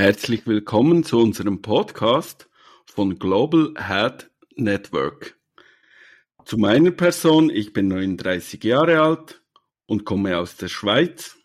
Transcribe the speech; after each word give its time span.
Herzlich 0.00 0.46
willkommen 0.46 1.02
zu 1.02 1.18
unserem 1.18 1.60
Podcast 1.60 2.48
von 2.86 3.18
Global 3.18 3.74
Head 3.76 4.30
Network. 4.54 5.36
Zu 6.44 6.56
meiner 6.56 6.92
Person, 6.92 7.50
ich 7.50 7.72
bin 7.72 7.88
39 7.88 8.62
Jahre 8.62 9.00
alt 9.00 9.42
und 9.86 10.04
komme 10.04 10.38
aus 10.38 10.56
der 10.56 10.68
Schweiz 10.68 11.36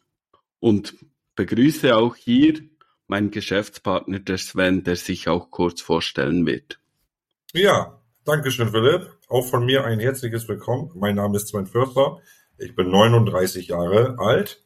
und 0.59 0.93
begrüße 1.35 1.95
auch 1.95 2.15
hier 2.15 2.61
meinen 3.07 3.31
Geschäftspartner, 3.31 4.19
der 4.19 4.37
Sven, 4.37 4.83
der 4.83 4.97
sich 4.97 5.27
auch 5.27 5.49
kurz 5.49 5.81
vorstellen 5.81 6.45
wird. 6.45 6.79
Ja, 7.53 8.03
danke 8.23 8.51
schön, 8.51 8.69
Philipp. 8.69 9.17
Auch 9.29 9.47
von 9.47 9.65
mir 9.65 9.83
ein 9.83 9.99
herzliches 9.99 10.47
Willkommen. 10.47 10.91
Mein 10.93 11.15
Name 11.15 11.37
ist 11.37 11.47
Sven 11.47 11.65
Förster. 11.65 12.21
Ich 12.59 12.75
bin 12.75 12.91
39 12.91 13.69
Jahre 13.69 14.19
alt 14.19 14.62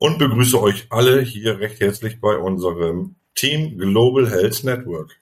und 0.00 0.18
begrüße 0.18 0.58
euch 0.58 0.86
alle 0.88 1.20
hier 1.20 1.60
recht 1.60 1.78
herzlich 1.78 2.20
bei 2.20 2.34
unserem 2.38 3.16
Team 3.34 3.76
Global 3.76 4.30
Health 4.30 4.64
Network. 4.64 5.20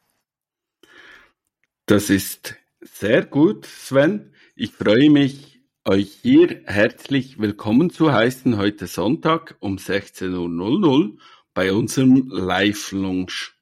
Das 1.86 2.10
ist 2.10 2.54
sehr 2.80 3.26
gut, 3.26 3.66
Sven. 3.66 4.32
Ich 4.54 4.70
freue 4.70 5.10
mich, 5.10 5.60
euch 5.84 6.20
hier 6.22 6.62
herzlich 6.64 7.40
willkommen 7.40 7.90
zu 7.90 8.12
heißen 8.12 8.56
heute 8.56 8.86
Sonntag 8.86 9.56
um 9.58 9.78
16.00 9.78 10.86
Uhr 10.86 11.16
bei 11.54 11.72
unserem 11.72 12.28
Live-Launch. 12.28 13.56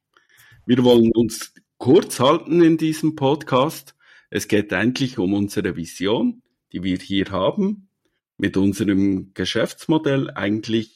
Wir 0.67 0.85
wollen 0.85 1.13
uns 1.13 1.55
kurz 1.79 2.21
halten 2.21 2.63
in 2.63 2.77
diesem 2.77 3.17
Podcast. 3.17 3.95
Es 4.29 4.49
geht 4.49 4.71
eigentlich 4.75 5.17
um 5.17 5.33
unsere 5.33 5.77
Vision, 5.77 6.43
die 6.73 6.83
wir 6.83 6.99
hier 6.99 7.31
haben, 7.31 7.89
mit 8.37 8.59
unserem 8.59 9.33
Geschäftsmodell 9.33 10.31
eigentlich 10.31 10.96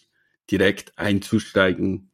direkt 0.50 0.96
einzusteigen. 0.98 2.10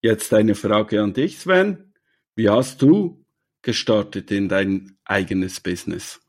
Jetzt 0.00 0.32
eine 0.34 0.54
Frage 0.54 1.00
an 1.00 1.14
dich, 1.14 1.38
Sven. 1.38 1.92
Wie 2.34 2.48
hast 2.48 2.82
du 2.82 3.24
gestartet 3.62 4.30
in 4.30 4.48
dein 4.48 4.96
eigenes 5.04 5.60
Business? 5.60 6.20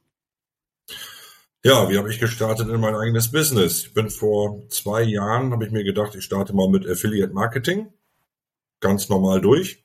Ja, 1.64 1.90
wie 1.90 1.98
habe 1.98 2.12
ich 2.12 2.20
gestartet 2.20 2.68
in 2.68 2.80
mein 2.82 2.96
eigenes 2.96 3.32
Business? 3.32 3.86
Ich 3.86 3.94
bin 3.94 4.10
vor 4.10 4.68
zwei 4.70 5.02
Jahren, 5.02 5.52
habe 5.52 5.66
ich 5.66 5.72
mir 5.72 5.84
gedacht, 5.84 6.14
ich 6.14 6.24
starte 6.24 6.54
mal 6.54 6.70
mit 6.70 6.88
Affiliate 6.88 7.34
Marketing. 7.34 7.94
Ganz 8.82 9.08
normal 9.08 9.40
durch. 9.40 9.84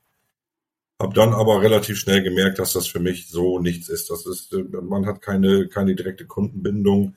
Hab 1.00 1.14
dann 1.14 1.32
aber 1.32 1.62
relativ 1.62 1.96
schnell 1.96 2.24
gemerkt, 2.24 2.58
dass 2.58 2.72
das 2.72 2.88
für 2.88 2.98
mich 2.98 3.28
so 3.28 3.60
nichts 3.60 3.88
ist. 3.88 4.10
Das 4.10 4.26
ist, 4.26 4.52
man 4.82 5.06
hat 5.06 5.22
keine, 5.22 5.68
keine 5.68 5.94
direkte 5.94 6.26
Kundenbindung. 6.26 7.14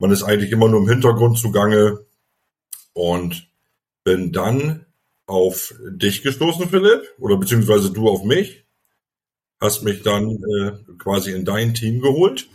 Man 0.00 0.10
ist 0.10 0.24
eigentlich 0.24 0.50
immer 0.50 0.68
nur 0.68 0.80
im 0.80 0.88
Hintergrund 0.88 1.38
zugange 1.38 2.04
und 2.92 3.48
bin 4.04 4.32
dann 4.32 4.86
auf 5.26 5.74
dich 5.90 6.22
gestoßen, 6.22 6.68
Philipp, 6.68 7.02
oder 7.18 7.36
beziehungsweise 7.36 7.92
du 7.92 8.08
auf 8.08 8.24
mich. 8.24 8.64
Hast 9.60 9.82
mich 9.82 10.02
dann 10.02 10.30
äh, 10.30 10.72
quasi 10.98 11.32
in 11.32 11.44
dein 11.44 11.74
Team 11.74 12.00
geholt. 12.00 12.48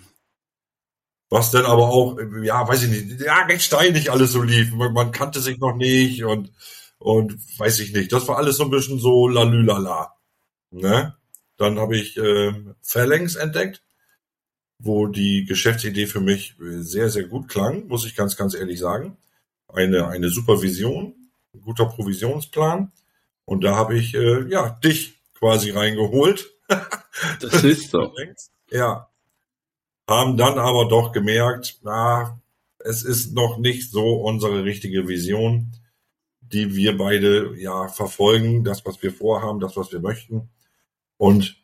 Was 1.30 1.52
dann 1.52 1.66
aber 1.66 1.89
auch, 1.89 2.19
ja, 2.44 2.67
weiß 2.67 2.83
ich 2.83 2.89
nicht, 2.89 3.22
ja, 3.22 3.44
recht 3.45 3.63
steinig 3.63 4.11
alles 4.11 4.31
so 4.31 4.41
lief. 4.41 4.72
Man, 4.73 4.94
man 4.94 5.11
kannte 5.11 5.39
sich 5.39 5.58
noch 5.59 5.75
nicht 5.75 6.23
und, 6.23 6.52
und 6.97 7.38
weiß 7.59 7.80
ich 7.80 7.94
nicht. 7.94 8.11
Das 8.11 8.28
war 8.28 8.38
alles 8.38 8.58
so 8.58 8.63
ein 8.63 8.69
bisschen 8.69 9.00
so 9.00 9.28
lalülala. 9.28 10.13
Ne? 10.72 11.16
Dann 11.58 11.80
habe 11.80 11.97
ich 11.97 12.17
äh, 12.17 12.53
Phalanx 12.81 13.36
entdeckt, 13.36 13.81
wo 14.80 15.08
die 15.08 15.45
Geschäftsidee 15.45 16.08
für 16.08 16.19
mich 16.19 16.56
sehr, 16.59 17.09
sehr 17.09 17.23
gut 17.23 17.47
klang, 17.47 17.88
muss 17.88 18.06
ich 18.06 18.16
ganz, 18.16 18.36
ganz 18.36 18.53
ehrlich 18.53 18.80
sagen. 18.80 19.17
Eine, 19.67 20.08
eine 20.08 20.30
Supervision, 20.30 21.16
ein 21.53 21.61
guter 21.61 21.85
Provisionsplan. 21.85 22.91
Und 23.45 23.63
da 23.63 23.75
habe 23.75 23.97
ich 23.97 24.13
äh, 24.16 24.47
ja 24.49 24.69
dich 24.69 25.22
quasi 25.33 25.72
reingeholt. 25.72 26.52
das 27.39 27.63
ist 27.63 27.91
so. 27.91 28.11
Ja. 28.69 29.09
Haben 30.07 30.38
dann 30.38 30.59
aber 30.59 30.88
doch 30.88 31.12
gemerkt, 31.12 31.79
na, 31.84 32.39
es 32.79 33.03
ist 33.03 33.34
noch 33.34 33.57
nicht 33.57 33.89
so 33.89 34.22
unsere 34.22 34.63
richtige 34.63 35.07
Vision, 35.07 35.72
die 36.41 36.75
wir 36.75 36.97
beide 36.97 37.59
ja 37.59 37.88
verfolgen, 37.88 38.63
das, 38.63 38.85
was 38.85 39.01
wir 39.01 39.12
vorhaben, 39.12 39.59
das, 39.59 39.75
was 39.75 39.91
wir 39.91 40.00
möchten 40.00 40.50
und 41.18 41.57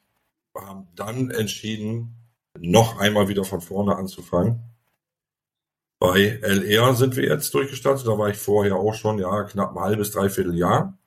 haben 0.56 0.88
dann 0.96 1.30
entschieden, 1.30 2.16
noch 2.60 2.98
einmal 3.00 3.28
wieder 3.28 3.44
von 3.44 3.62
vorne 3.62 3.96
anzufangen. 3.96 4.71
Bei 6.02 6.40
LR 6.42 6.96
sind 6.96 7.16
wir 7.16 7.26
jetzt 7.26 7.54
durchgestartet, 7.54 8.08
da 8.08 8.18
war 8.18 8.28
ich 8.28 8.38
vorher 8.38 8.76
auch 8.76 8.96
schon, 8.96 9.20
ja, 9.20 9.44
knapp 9.44 9.78
ein 9.78 9.84
halbes, 9.84 10.10
dreiviertel 10.10 10.58
Jahr. 10.58 10.98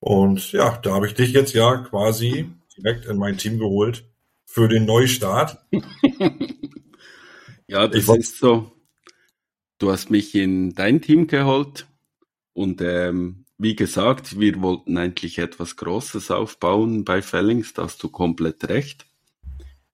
Und 0.00 0.50
ja, 0.50 0.76
da 0.78 0.94
habe 0.94 1.06
ich 1.06 1.14
dich 1.14 1.32
jetzt 1.32 1.54
ja 1.54 1.76
quasi 1.76 2.50
direkt 2.76 3.04
in 3.04 3.16
mein 3.16 3.38
Team 3.38 3.60
geholt 3.60 4.04
für 4.44 4.66
den 4.66 4.86
Neustart. 4.86 5.64
ja, 7.68 7.86
das 7.86 8.08
ich 8.08 8.08
ist 8.08 8.38
so. 8.38 8.72
Du 9.78 9.92
hast 9.92 10.10
mich 10.10 10.34
in 10.34 10.74
dein 10.74 11.00
Team 11.00 11.28
geholt 11.28 11.86
und 12.52 12.82
ähm, 12.82 13.44
wie 13.56 13.76
gesagt, 13.76 14.40
wir 14.40 14.60
wollten 14.62 14.98
eigentlich 14.98 15.38
etwas 15.38 15.76
Großes 15.76 16.32
aufbauen 16.32 17.04
bei 17.04 17.22
Fellings, 17.22 17.72
da 17.72 17.84
hast 17.84 18.02
du 18.02 18.08
komplett 18.08 18.68
recht. 18.68 19.06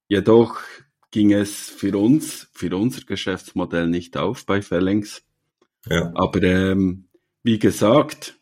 Jedoch 0.08 0.62
ging 1.16 1.32
es 1.32 1.70
für 1.70 1.96
uns, 1.96 2.46
für 2.52 2.76
unser 2.76 3.00
Geschäftsmodell 3.06 3.86
nicht 3.86 4.18
auf 4.18 4.44
bei 4.44 4.60
Fellings. 4.60 5.22
Ja. 5.88 6.12
Aber 6.14 6.42
ähm, 6.42 7.08
wie 7.42 7.58
gesagt, 7.58 8.34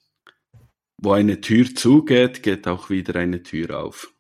wo 0.97 1.13
eine 1.13 1.41
Tür 1.41 1.73
zugeht, 1.73 2.43
geht 2.43 2.67
auch 2.67 2.91
wieder 2.91 3.15
eine 3.15 3.45
Tür 3.45 3.79
auf. 3.79 4.13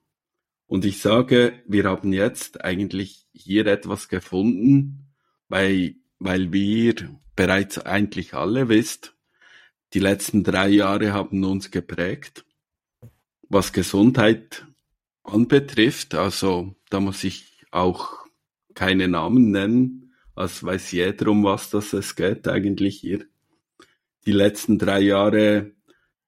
Und 0.69 0.84
ich 0.84 1.00
sage, 1.00 1.64
wir 1.66 1.82
haben 1.87 2.12
jetzt 2.12 2.64
eigentlich 2.64 3.26
hier 3.32 3.66
etwas 3.66 4.09
gefunden, 4.09 5.12
weil, 5.48 5.97
weil 6.20 6.53
wir 6.53 6.94
bereits 7.34 7.81
eigentlich 7.81 8.34
alle 8.34 8.69
wisst, 8.69 9.16
die 9.94 9.98
letzten 9.98 10.44
drei 10.44 10.69
Jahre 10.69 11.12
haben 11.12 11.43
uns 11.43 11.72
geprägt, 11.72 12.44
was 13.48 13.72
Gesundheit 13.72 14.64
anbetrifft. 15.25 16.14
Also 16.14 16.76
da 16.88 17.00
muss 17.00 17.25
ich 17.25 17.66
auch 17.72 18.24
keine 18.75 19.09
Namen 19.09 19.51
nennen, 19.51 20.15
als 20.35 20.62
weiß 20.62 20.93
jeder, 20.93 21.29
um 21.29 21.45
was 21.45 21.71
das 21.71 21.93
es 21.93 22.17
geht 22.17 22.49
eigentlich 22.49 22.97
hier. 23.01 23.25
Die 24.27 24.33
letzten 24.33 24.79
drei 24.79 25.01
Jahre 25.01 25.73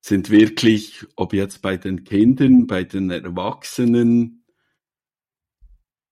sind 0.00 0.30
wirklich, 0.30 1.04
ob 1.16 1.32
jetzt 1.32 1.62
bei 1.62 1.76
den 1.76 2.04
Kindern, 2.04 2.66
bei 2.66 2.84
den 2.84 3.10
Erwachsenen, 3.10 4.44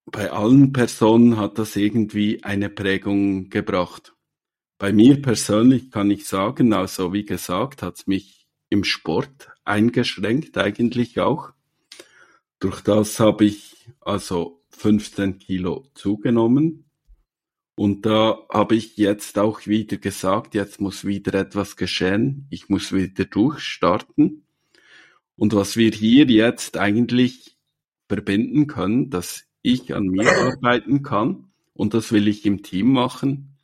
bei 0.07 0.31
allen 0.31 0.73
Personen 0.73 1.37
hat 1.37 1.59
das 1.59 1.77
irgendwie 1.77 2.43
eine 2.43 2.69
Prägung 2.69 3.49
gebracht. 3.51 4.15
Bei 4.79 4.93
mir 4.93 5.23
persönlich 5.23 5.91
kann 5.91 6.11
ich 6.11 6.27
sagen, 6.27 6.73
also 6.73 7.13
wie 7.13 7.25
gesagt, 7.25 7.83
hat 7.83 7.97
es 7.97 8.07
mich 8.07 8.49
im 8.69 8.85
Sport 8.85 9.49
eingeschränkt 9.65 10.59
eigentlich 10.59 11.21
auch. 11.21 11.53
Durch 12.59 12.81
das 12.81 13.21
habe 13.21 13.45
ich 13.45 13.93
also 14.01 14.64
15 14.77 15.39
Kilo 15.39 15.87
zugenommen. 15.95 16.85
Und 17.77 18.07
da 18.07 18.39
habe 18.53 18.77
ich 18.77 18.97
jetzt 18.97 19.39
auch 19.39 19.67
wieder 19.67 19.97
gesagt, 19.97 20.55
jetzt 20.55 20.81
muss 20.81 21.05
wieder 21.05 21.35
etwas 21.35 21.77
geschehen. 21.77 22.47
Ich 22.51 22.69
muss 22.69 22.93
wieder 22.93 23.25
durchstarten. 23.25 24.47
Und 25.37 25.55
was 25.55 25.77
wir 25.77 25.91
hier 25.91 26.27
jetzt 26.27 26.77
eigentlich 26.77 27.57
verbinden 28.09 28.67
können, 28.67 29.11
dass 29.11 29.45
ich 29.63 29.95
an 29.95 30.07
mir 30.07 30.31
arbeiten 30.53 31.03
kann 31.03 31.49
und 31.73 31.95
das 31.95 32.13
will 32.13 32.29
ich 32.29 32.47
im 32.47 32.63
Team 32.63 32.93
machen 32.93 33.55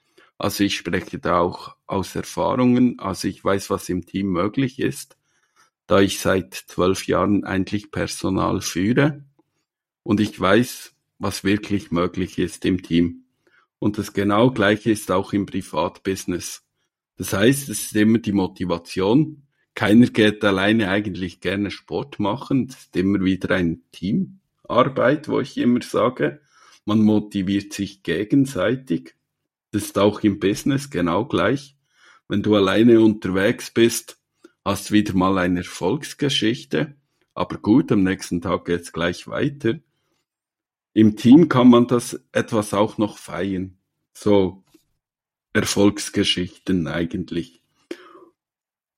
also 0.40 0.64
ich 0.64 0.74
spreche 0.74 1.18
da 1.18 1.38
auch 1.38 1.76
aus 1.86 2.16
Erfahrungen. 2.16 2.98
Also 2.98 3.28
ich 3.28 3.44
weiß, 3.44 3.68
was 3.68 3.90
im 3.90 4.06
Team 4.06 4.28
möglich 4.28 4.78
ist, 4.78 5.18
da 5.86 6.00
ich 6.00 6.18
seit 6.18 6.54
zwölf 6.54 7.06
Jahren 7.06 7.44
eigentlich 7.44 7.90
Personal 7.90 8.62
führe 8.62 9.22
und 10.02 10.18
ich 10.18 10.40
weiß, 10.40 10.94
was 11.20 11.44
wirklich 11.44 11.92
möglich 11.92 12.38
ist 12.38 12.64
im 12.64 12.82
Team. 12.82 13.24
Und 13.78 13.98
das 13.98 14.12
genau 14.12 14.50
gleiche 14.50 14.90
ist 14.90 15.12
auch 15.12 15.32
im 15.32 15.46
Privatbusiness. 15.46 16.64
Das 17.16 17.34
heißt, 17.34 17.68
es 17.68 17.82
ist 17.82 17.96
immer 17.96 18.18
die 18.18 18.32
Motivation. 18.32 19.42
Keiner 19.74 20.06
geht 20.06 20.42
alleine 20.42 20.88
eigentlich 20.88 21.40
gerne 21.40 21.70
Sport 21.70 22.18
machen. 22.18 22.66
Es 22.70 22.76
ist 22.76 22.96
immer 22.96 23.20
wieder 23.20 23.54
ein 23.54 23.82
Teamarbeit, 23.92 25.28
wo 25.28 25.40
ich 25.40 25.56
immer 25.58 25.82
sage, 25.82 26.40
man 26.86 27.02
motiviert 27.02 27.74
sich 27.74 28.02
gegenseitig. 28.02 29.14
Das 29.72 29.84
ist 29.84 29.98
auch 29.98 30.20
im 30.20 30.40
Business 30.40 30.90
genau 30.90 31.26
gleich. 31.26 31.76
Wenn 32.28 32.42
du 32.42 32.56
alleine 32.56 33.00
unterwegs 33.00 33.70
bist, 33.70 34.18
hast 34.64 34.90
wieder 34.90 35.14
mal 35.14 35.36
eine 35.36 35.60
Erfolgsgeschichte. 35.60 36.96
Aber 37.34 37.58
gut, 37.58 37.92
am 37.92 38.02
nächsten 38.02 38.40
Tag 38.40 38.64
geht's 38.64 38.92
gleich 38.92 39.28
weiter. 39.28 39.80
Im 40.92 41.16
Team 41.16 41.48
kann 41.48 41.68
man 41.68 41.86
das 41.86 42.20
etwas 42.32 42.74
auch 42.74 42.98
noch 42.98 43.18
feiern. 43.18 43.78
So 44.12 44.64
Erfolgsgeschichten 45.52 46.86
eigentlich. 46.86 47.62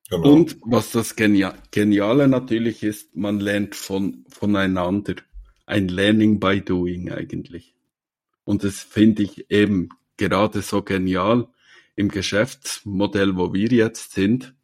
Genau. 0.09 0.33
Und 0.33 0.59
was 0.63 0.91
das 0.91 1.17
Geniale 1.17 2.29
natürlich 2.29 2.83
ist, 2.83 3.17
man 3.17 3.41
lernt 3.41 3.75
von, 3.75 4.25
voneinander. 4.29 5.17
Ein 5.65 5.89
Learning 5.89 6.39
by 6.39 6.61
Doing 6.61 7.11
eigentlich. 7.11 7.75
Und 8.45 8.65
das 8.65 8.81
finde 8.81 9.23
ich 9.23 9.51
eben 9.51 9.89
gerade 10.17 10.61
so 10.61 10.83
genial 10.83 11.49
im 11.97 12.09
Geschäftsmodell, 12.09 13.37
wo 13.37 13.53
wir 13.53 13.69
jetzt 13.69 14.13
sind, 14.13 14.55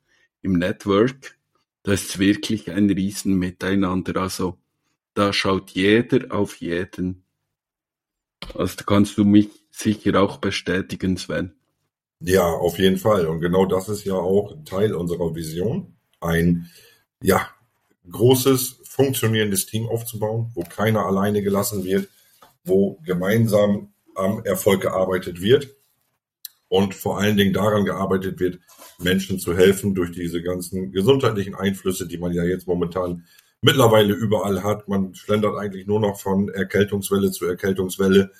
im 0.42 0.52
Network. 0.52 1.38
Da 1.82 1.92
ist 1.92 2.18
wirklich 2.18 2.70
ein 2.70 2.90
Riesen 2.90 3.38
miteinander. 3.38 4.20
Also 4.20 4.58
da 5.18 5.32
schaut 5.32 5.70
jeder 5.70 6.32
auf 6.32 6.56
jeden. 6.60 7.24
Also 8.54 8.84
kannst 8.86 9.18
du 9.18 9.24
mich 9.24 9.48
sicher 9.70 10.22
auch 10.22 10.38
bestätigen, 10.38 11.16
Sven. 11.16 11.54
Ja, 12.20 12.46
auf 12.46 12.78
jeden 12.78 12.98
Fall. 12.98 13.26
Und 13.26 13.40
genau 13.40 13.66
das 13.66 13.88
ist 13.88 14.04
ja 14.04 14.14
auch 14.14 14.56
Teil 14.64 14.94
unserer 14.94 15.34
Vision. 15.34 15.96
Ein, 16.20 16.70
ja, 17.20 17.48
großes, 18.08 18.80
funktionierendes 18.84 19.66
Team 19.66 19.88
aufzubauen, 19.88 20.50
wo 20.54 20.62
keiner 20.62 21.04
alleine 21.04 21.42
gelassen 21.42 21.84
wird, 21.84 22.08
wo 22.64 23.00
gemeinsam 23.04 23.92
am 24.14 24.44
Erfolg 24.44 24.82
gearbeitet 24.82 25.40
wird 25.40 25.68
und 26.68 26.94
vor 26.94 27.18
allen 27.18 27.36
Dingen 27.36 27.52
daran 27.52 27.84
gearbeitet 27.84 28.40
wird, 28.40 28.60
Menschen 28.98 29.38
zu 29.38 29.56
helfen 29.56 29.94
durch 29.94 30.12
diese 30.12 30.42
ganzen 30.42 30.92
gesundheitlichen 30.92 31.54
Einflüsse, 31.54 32.06
die 32.06 32.18
man 32.18 32.32
ja 32.32 32.44
jetzt 32.44 32.66
momentan 32.66 33.24
mittlerweile 33.62 34.14
überall 34.14 34.62
hat. 34.62 34.88
Man 34.88 35.14
schlendert 35.14 35.56
eigentlich 35.56 35.86
nur 35.86 36.00
noch 36.00 36.20
von 36.20 36.48
Erkältungswelle 36.48 37.30
zu 37.30 37.46
Erkältungswelle. 37.46 38.30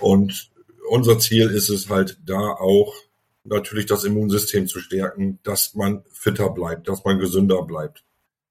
Und 0.00 0.50
unser 0.88 1.18
Ziel 1.18 1.50
ist 1.50 1.68
es 1.68 1.88
halt 1.88 2.18
da 2.24 2.52
auch 2.52 2.94
natürlich 3.44 3.86
das 3.86 4.04
Immunsystem 4.04 4.66
zu 4.66 4.80
stärken, 4.80 5.38
dass 5.42 5.74
man 5.74 6.04
fitter 6.12 6.50
bleibt, 6.50 6.88
dass 6.88 7.04
man 7.04 7.18
gesünder 7.18 7.62
bleibt, 7.62 8.04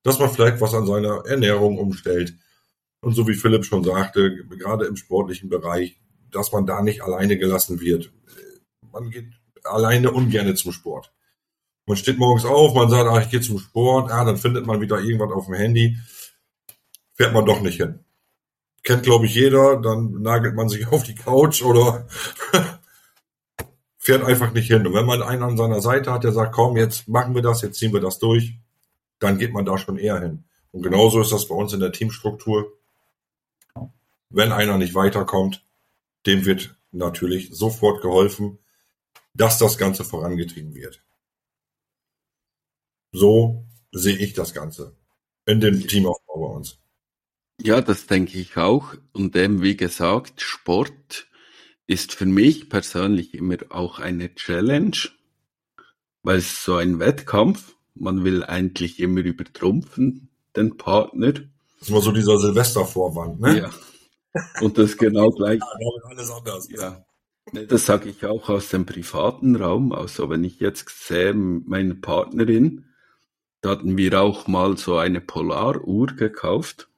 dass 0.03 0.19
man 0.19 0.29
vielleicht 0.29 0.59
was 0.61 0.73
an 0.73 0.85
seiner 0.85 1.25
Ernährung 1.25 1.77
umstellt. 1.77 2.35
Und 3.01 3.13
so 3.13 3.27
wie 3.27 3.35
Philipp 3.35 3.63
schon 3.65 3.83
sagte, 3.83 4.45
gerade 4.45 4.85
im 4.85 4.95
sportlichen 4.95 5.49
Bereich, 5.49 5.99
dass 6.31 6.51
man 6.51 6.65
da 6.65 6.81
nicht 6.81 7.03
alleine 7.03 7.37
gelassen 7.37 7.79
wird. 7.79 8.11
Man 8.91 9.11
geht 9.11 9.27
alleine 9.63 10.11
ungerne 10.11 10.55
zum 10.55 10.71
Sport. 10.71 11.13
Man 11.87 11.97
steht 11.97 12.19
morgens 12.19 12.45
auf, 12.45 12.75
man 12.75 12.89
sagt, 12.89 13.09
ach, 13.09 13.21
ich 13.21 13.31
gehe 13.31 13.41
zum 13.41 13.57
Sport, 13.57 14.11
ah, 14.11 14.23
dann 14.23 14.37
findet 14.37 14.67
man 14.67 14.81
wieder 14.81 14.99
irgendwas 14.99 15.31
auf 15.31 15.45
dem 15.47 15.55
Handy, 15.55 15.97
fährt 17.15 17.33
man 17.33 17.45
doch 17.45 17.61
nicht 17.61 17.77
hin 17.77 17.99
kennt, 18.87 19.03
glaube 19.03 19.25
ich, 19.25 19.35
jeder. 19.35 19.77
Dann 19.77 20.21
nagelt 20.21 20.55
man 20.55 20.69
sich 20.69 20.87
auf 20.91 21.03
die 21.03 21.15
Couch 21.15 21.61
oder 21.61 22.07
fährt 23.97 24.23
einfach 24.23 24.53
nicht 24.53 24.67
hin. 24.67 24.87
Und 24.87 24.93
wenn 24.93 25.05
man 25.05 25.21
einen 25.21 25.43
an 25.43 25.57
seiner 25.57 25.81
Seite 25.81 26.11
hat, 26.11 26.23
der 26.23 26.31
sagt, 26.31 26.53
komm, 26.53 26.77
jetzt 26.77 27.07
machen 27.07 27.35
wir 27.35 27.41
das, 27.41 27.61
jetzt 27.61 27.77
ziehen 27.77 27.93
wir 27.93 28.01
das 28.01 28.17
durch, 28.17 28.55
dann 29.19 29.37
geht 29.37 29.53
man 29.53 29.65
da 29.65 29.77
schon 29.77 29.97
eher 29.97 30.19
hin. 30.19 30.45
Und 30.71 30.81
genauso 30.83 31.21
ist 31.21 31.31
das 31.31 31.47
bei 31.47 31.55
uns 31.55 31.73
in 31.73 31.79
der 31.79 31.91
Teamstruktur. 31.91 32.73
Wenn 34.29 34.51
einer 34.51 34.77
nicht 34.77 34.95
weiterkommt, 34.95 35.63
dem 36.25 36.45
wird 36.45 36.75
natürlich 36.91 37.49
sofort 37.51 38.01
geholfen, 38.01 38.59
dass 39.33 39.57
das 39.57 39.77
Ganze 39.77 40.03
vorangetrieben 40.03 40.73
wird. 40.73 41.01
So 43.11 43.65
sehe 43.91 44.17
ich 44.17 44.33
das 44.33 44.53
Ganze 44.53 44.95
in 45.45 45.59
dem 45.59 45.87
Teamaufbau 45.87 46.47
bei 46.47 46.55
uns. 46.55 46.77
Ja, 47.61 47.81
das 47.81 48.05
denke 48.05 48.37
ich 48.37 48.57
auch. 48.57 48.93
Und 49.13 49.33
dem, 49.33 49.61
wie 49.61 49.75
gesagt, 49.75 50.41
Sport 50.41 51.27
ist 51.87 52.13
für 52.13 52.25
mich 52.25 52.69
persönlich 52.69 53.33
immer 53.33 53.57
auch 53.69 53.99
eine 53.99 54.35
Challenge, 54.35 54.97
weil 56.21 56.37
es 56.37 56.63
so 56.63 56.75
ein 56.75 56.99
Wettkampf, 56.99 57.75
man 57.95 58.23
will 58.23 58.43
eigentlich 58.43 58.99
immer 58.99 59.21
übertrumpfen, 59.21 60.29
den 60.55 60.77
Partner. 60.77 61.31
Das 61.31 61.43
ist 61.81 61.89
immer 61.89 62.01
so 62.01 62.11
dieser 62.11 62.37
Silvestervorwand, 62.37 63.39
ne? 63.39 63.59
Ja. 63.59 63.69
Und 64.61 64.77
das 64.77 64.97
genau 64.97 65.29
gleich. 65.29 65.59
ja, 65.59 66.09
alles 66.09 66.29
anders. 66.29 66.67
Ja. 66.69 67.05
Das 67.69 67.85
sage 67.85 68.09
ich 68.09 68.25
auch 68.25 68.49
aus 68.49 68.69
dem 68.69 68.85
privaten 68.85 69.55
Raum. 69.55 69.93
Also 69.93 70.29
wenn 70.29 70.43
ich 70.43 70.59
jetzt 70.59 70.89
sehe, 70.89 71.33
meine 71.33 71.95
Partnerin, 71.95 72.86
da 73.61 73.71
hatten 73.71 73.97
wir 73.97 74.21
auch 74.21 74.47
mal 74.47 74.77
so 74.77 74.97
eine 74.97 75.21
Polaruhr 75.21 76.07
gekauft 76.07 76.89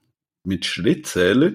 mit 0.44 0.66
Schrittzähler 0.66 1.54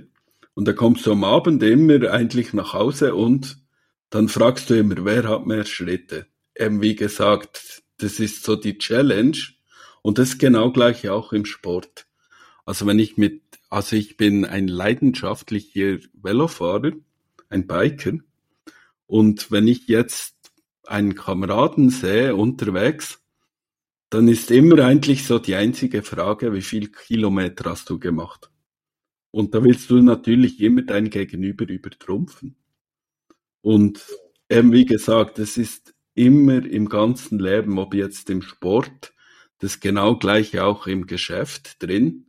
und 0.55 0.67
da 0.67 0.73
kommst 0.73 1.07
du 1.07 1.13
am 1.13 1.25
Abend 1.25 1.63
immer 1.63 2.11
eigentlich 2.11 2.53
nach 2.53 2.73
Hause 2.73 3.15
und 3.15 3.59
dann 4.11 4.29
fragst 4.29 4.71
du 4.71 4.75
immer, 4.75 5.05
wer 5.05 5.29
hat 5.29 5.47
mehr 5.47 5.65
Schritte? 5.65 6.27
Eben 6.57 6.81
wie 6.81 6.95
gesagt, 6.95 7.83
das 7.99 8.21
ist 8.21 8.45
so 8.45 8.55
die 8.55 8.79
Challenge 8.79 9.37
und 10.03 10.19
das 10.19 10.31
ist 10.31 10.39
genau 10.39 10.71
gleich 10.71 11.09
auch 11.09 11.33
im 11.33 11.45
Sport. 11.45 12.07
Also 12.65 12.87
wenn 12.87 12.99
ich 12.99 13.17
mit, 13.17 13.43
also 13.71 13.97
ich 13.97 14.17
bin 14.17 14.45
ein 14.45 14.69
leidenschaftlicher 14.69 15.99
Velofahrer, 16.15 16.93
ein 17.49 17.67
Biker 17.67 18.13
und 19.07 19.51
wenn 19.51 19.67
ich 19.67 19.89
jetzt 19.89 20.35
einen 20.87 21.15
Kameraden 21.15 21.91
sehe 21.91 22.37
unterwegs, 22.37 23.24
dann 24.15 24.29
ist 24.29 24.53
immer 24.53 24.85
eigentlich 24.85 25.27
so 25.27 25.41
die 25.41 25.57
einzige 25.57 26.05
Frage, 26.05 26.53
wie 26.53 26.63
viel 26.63 26.93
Kilometer 26.93 27.71
hast 27.71 27.91
du 27.91 27.99
gemacht? 27.99 28.49
Und 29.33 29.57
da 29.57 29.65
willst 29.65 29.91
du 29.91 30.01
natürlich 30.01 30.61
immer 30.61 30.83
dein 30.83 31.11
Gegenüber 31.11 31.69
übertrumpfen. 31.69 32.55
Und 33.61 34.07
eben 34.49 34.71
wie 34.71 34.85
gesagt, 34.85 35.41
es 35.41 35.57
ist 35.57 35.97
immer 36.15 36.65
im 36.65 36.89
ganzen 36.89 37.41
Leben, 37.41 37.77
ob 37.77 37.93
jetzt 37.93 38.31
im 38.31 38.43
Sport, 38.43 39.13
das 39.59 39.81
genau 39.81 40.17
gleiche 40.17 40.63
auch 40.63 40.87
im 40.87 41.09
Geschäft 41.09 41.83
drin. 41.83 42.27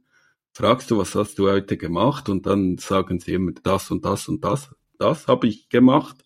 Fragst 0.54 0.90
du, 0.90 0.98
was 0.98 1.14
hast 1.14 1.38
du 1.38 1.52
heute 1.52 1.78
gemacht? 1.78 2.30
Und 2.30 2.48
dann 2.48 2.80
sagen 2.80 3.20
sie 3.20 3.34
immer 3.34 3.52
das 3.52 3.92
und 3.92 4.06
das 4.06 4.28
und 4.28 4.44
das. 4.44 4.74
Das 4.98 5.28
habe 5.28 5.46
ich 5.46 5.70
gemacht. 5.70 6.18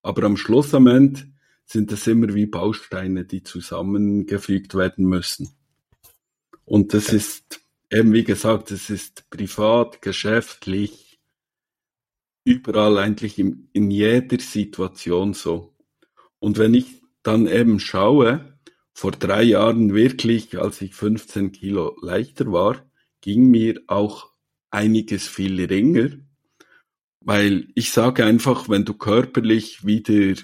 Aber 0.00 0.22
am 0.22 0.36
Schluss 0.36 0.72
am 0.74 0.86
Ende 0.86 1.31
sind 1.72 1.90
es 1.90 2.06
immer 2.06 2.34
wie 2.34 2.46
Bausteine, 2.46 3.24
die 3.24 3.42
zusammengefügt 3.42 4.74
werden 4.74 5.06
müssen. 5.06 5.50
Und 6.64 6.92
das 6.94 7.12
ist 7.12 7.62
eben 7.90 8.12
wie 8.12 8.24
gesagt, 8.24 8.70
es 8.70 8.90
ist 8.90 9.28
privat, 9.30 10.02
geschäftlich, 10.02 11.20
überall 12.44 12.98
eigentlich 12.98 13.38
in, 13.38 13.68
in 13.72 13.90
jeder 13.90 14.38
Situation 14.40 15.34
so. 15.34 15.74
Und 16.38 16.58
wenn 16.58 16.74
ich 16.74 17.02
dann 17.22 17.46
eben 17.46 17.78
schaue, 17.78 18.58
vor 18.92 19.12
drei 19.12 19.42
Jahren 19.42 19.94
wirklich, 19.94 20.58
als 20.58 20.80
ich 20.82 20.94
15 20.94 21.52
Kilo 21.52 21.96
leichter 22.02 22.52
war, 22.52 22.84
ging 23.20 23.50
mir 23.50 23.80
auch 23.86 24.32
einiges 24.70 25.28
viel 25.28 25.64
ringer, 25.64 26.10
weil 27.20 27.68
ich 27.74 27.92
sage 27.92 28.24
einfach, 28.24 28.68
wenn 28.68 28.84
du 28.84 28.94
körperlich 28.94 29.86
wieder 29.86 30.34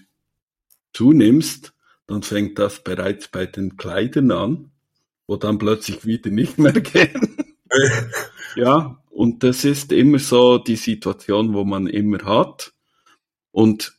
zunimmst, 0.92 1.74
dann 2.06 2.22
fängt 2.22 2.58
das 2.58 2.82
bereits 2.82 3.28
bei 3.28 3.46
den 3.46 3.76
Kleidern 3.76 4.30
an 4.32 4.70
wo 5.28 5.36
dann 5.36 5.58
plötzlich 5.58 6.04
wieder 6.04 6.30
nicht 6.30 6.58
mehr 6.58 6.72
gehen. 6.80 7.36
ja, 8.56 9.00
und 9.10 9.44
das 9.44 9.64
ist 9.64 9.92
immer 9.92 10.18
so 10.18 10.58
die 10.58 10.76
Situation, 10.76 11.54
wo 11.54 11.64
man 11.64 11.86
immer 11.86 12.24
hat. 12.24 12.72
Und 13.52 13.98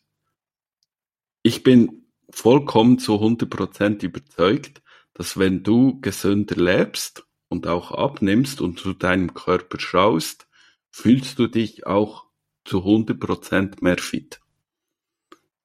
ich 1.43 1.63
bin 1.63 2.08
vollkommen 2.31 3.00
zu 3.00 3.13
100% 3.13 4.03
überzeugt, 4.03 4.81
dass 5.13 5.38
wenn 5.38 5.63
du 5.63 6.01
gesünder 6.01 6.55
lebst 6.55 7.25
und 7.48 7.67
auch 7.67 7.91
abnimmst 7.91 8.60
und 8.60 8.79
zu 8.79 8.93
deinem 8.93 9.34
Körper 9.34 9.79
schaust, 9.79 10.48
fühlst 10.89 11.39
du 11.39 11.48
dich 11.48 11.86
auch 11.86 12.25
zu 12.65 12.79
100% 12.79 13.84
mehr 13.84 13.98
fit. 13.98 14.39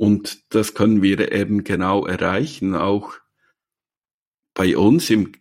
Und 0.05 0.55
das 0.55 0.75
können 0.75 1.03
wir 1.03 1.33
eben 1.33 1.65
genau 1.65 2.07
erreichen, 2.07 2.75
auch 2.75 3.15
bei 4.55 4.77
uns 4.77 5.09
im 5.11 5.33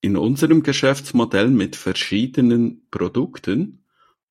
in 0.00 0.16
unserem 0.16 0.62
Geschäftsmodell 0.62 1.48
mit 1.48 1.76
verschiedenen 1.76 2.86
Produkten, 2.90 3.84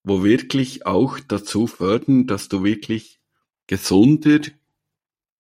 wo 0.03 0.24
wirklich 0.24 0.86
auch 0.86 1.19
dazu 1.19 1.67
fördern, 1.67 2.25
dass 2.25 2.48
du 2.48 2.63
wirklich 2.63 3.19
gesunder 3.67 4.39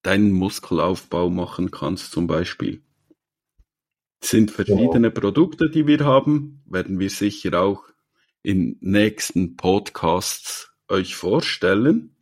deinen 0.01 0.31
Muskelaufbau 0.33 1.29
machen 1.29 1.71
kannst 1.71 2.11
zum 2.11 2.27
Beispiel. 2.27 2.83
Es 4.21 4.31
sind 4.31 4.51
verschiedene 4.51 5.11
genau. 5.11 5.21
Produkte, 5.21 5.69
die 5.69 5.87
wir 5.87 5.99
haben, 5.99 6.61
werden 6.65 6.99
wir 6.99 7.09
sicher 7.09 7.61
auch 7.61 7.85
in 8.43 8.77
nächsten 8.81 9.55
Podcasts 9.55 10.73
euch 10.89 11.15
vorstellen. 11.15 12.16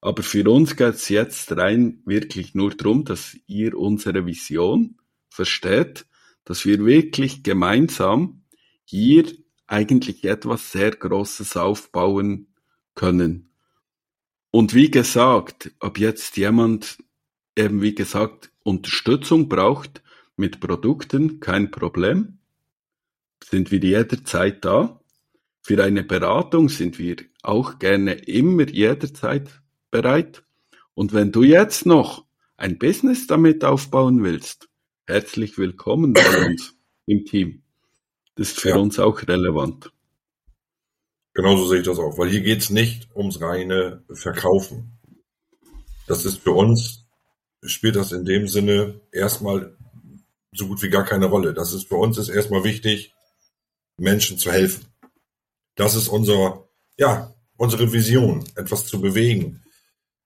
Aber 0.00 0.22
für 0.22 0.48
uns 0.50 0.76
geht 0.76 0.94
es 0.94 1.08
jetzt 1.08 1.52
rein 1.56 2.02
wirklich 2.04 2.54
nur 2.54 2.70
darum, 2.70 3.04
dass 3.04 3.36
ihr 3.46 3.76
unsere 3.76 4.26
Vision 4.26 4.96
versteht 5.28 6.06
dass 6.48 6.64
wir 6.64 6.82
wirklich 6.86 7.42
gemeinsam 7.42 8.42
hier 8.86 9.26
eigentlich 9.66 10.24
etwas 10.24 10.72
sehr 10.72 10.92
Großes 10.92 11.58
aufbauen 11.58 12.54
können. 12.94 13.50
Und 14.50 14.72
wie 14.72 14.90
gesagt, 14.90 15.72
ob 15.78 15.98
jetzt 15.98 16.38
jemand 16.38 16.96
eben 17.54 17.82
wie 17.82 17.94
gesagt 17.94 18.50
Unterstützung 18.62 19.50
braucht, 19.50 20.02
mit 20.36 20.58
Produkten, 20.60 21.38
kein 21.38 21.70
Problem. 21.70 22.38
Sind 23.44 23.70
wir 23.70 23.80
jederzeit 23.80 24.64
da. 24.64 25.02
Für 25.60 25.84
eine 25.84 26.02
Beratung 26.02 26.70
sind 26.70 26.98
wir 26.98 27.16
auch 27.42 27.78
gerne 27.78 28.14
immer 28.14 28.66
jederzeit 28.66 29.60
bereit. 29.90 30.42
Und 30.94 31.12
wenn 31.12 31.32
du 31.32 31.42
jetzt 31.42 31.86
noch 31.86 32.24
ein 32.56 32.78
Business 32.78 33.26
damit 33.26 33.64
aufbauen 33.64 34.22
willst, 34.22 34.68
herzlich 35.06 35.58
willkommen 35.58 36.12
bei 36.12 36.46
uns 36.46 36.74
im 37.06 37.24
Team. 37.24 37.62
Das 38.34 38.50
ist 38.50 38.60
für 38.60 38.70
ja. 38.70 38.76
uns 38.76 38.98
auch 38.98 39.22
relevant. 39.22 39.92
Genauso 41.34 41.68
sehe 41.68 41.80
ich 41.80 41.86
das 41.86 41.98
auch, 41.98 42.18
weil 42.18 42.30
hier 42.30 42.40
geht 42.40 42.58
es 42.58 42.70
nicht 42.70 43.08
ums 43.14 43.40
reine 43.40 44.02
Verkaufen. 44.12 44.98
Das 46.06 46.24
ist 46.24 46.38
für 46.38 46.52
uns, 46.52 47.06
spielt 47.62 47.96
das 47.96 48.12
in 48.12 48.24
dem 48.24 48.48
Sinne 48.48 49.00
erstmal 49.12 49.76
so 50.52 50.66
gut 50.66 50.82
wie 50.82 50.88
gar 50.88 51.04
keine 51.04 51.26
Rolle. 51.26 51.54
Das 51.54 51.72
ist 51.72 51.88
für 51.88 51.96
uns 51.96 52.18
ist 52.18 52.28
erstmal 52.28 52.64
wichtig, 52.64 53.14
Menschen 53.98 54.38
zu 54.38 54.50
helfen. 54.50 54.86
Das 55.76 55.94
ist 55.94 56.08
unser, 56.08 56.68
ja, 56.96 57.32
unsere 57.56 57.92
Vision, 57.92 58.44
etwas 58.56 58.86
zu 58.86 59.00
bewegen 59.00 59.62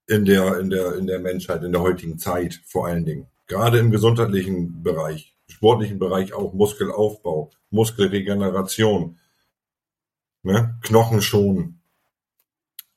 in 0.07 0.25
der, 0.25 0.59
in 0.59 0.69
der, 0.69 0.95
in 0.95 1.07
der 1.07 1.19
Menschheit, 1.19 1.63
in 1.63 1.71
der 1.71 1.81
heutigen 1.81 2.19
Zeit 2.19 2.61
vor 2.65 2.87
allen 2.87 3.05
Dingen. 3.05 3.27
Gerade 3.47 3.79
im 3.79 3.91
gesundheitlichen 3.91 4.83
Bereich, 4.83 5.35
sportlichen 5.47 5.99
Bereich 5.99 6.33
auch, 6.33 6.53
Muskelaufbau, 6.53 7.51
Muskelregeneration, 7.69 9.19
ne, 10.43 10.77
Knochen 10.81 11.79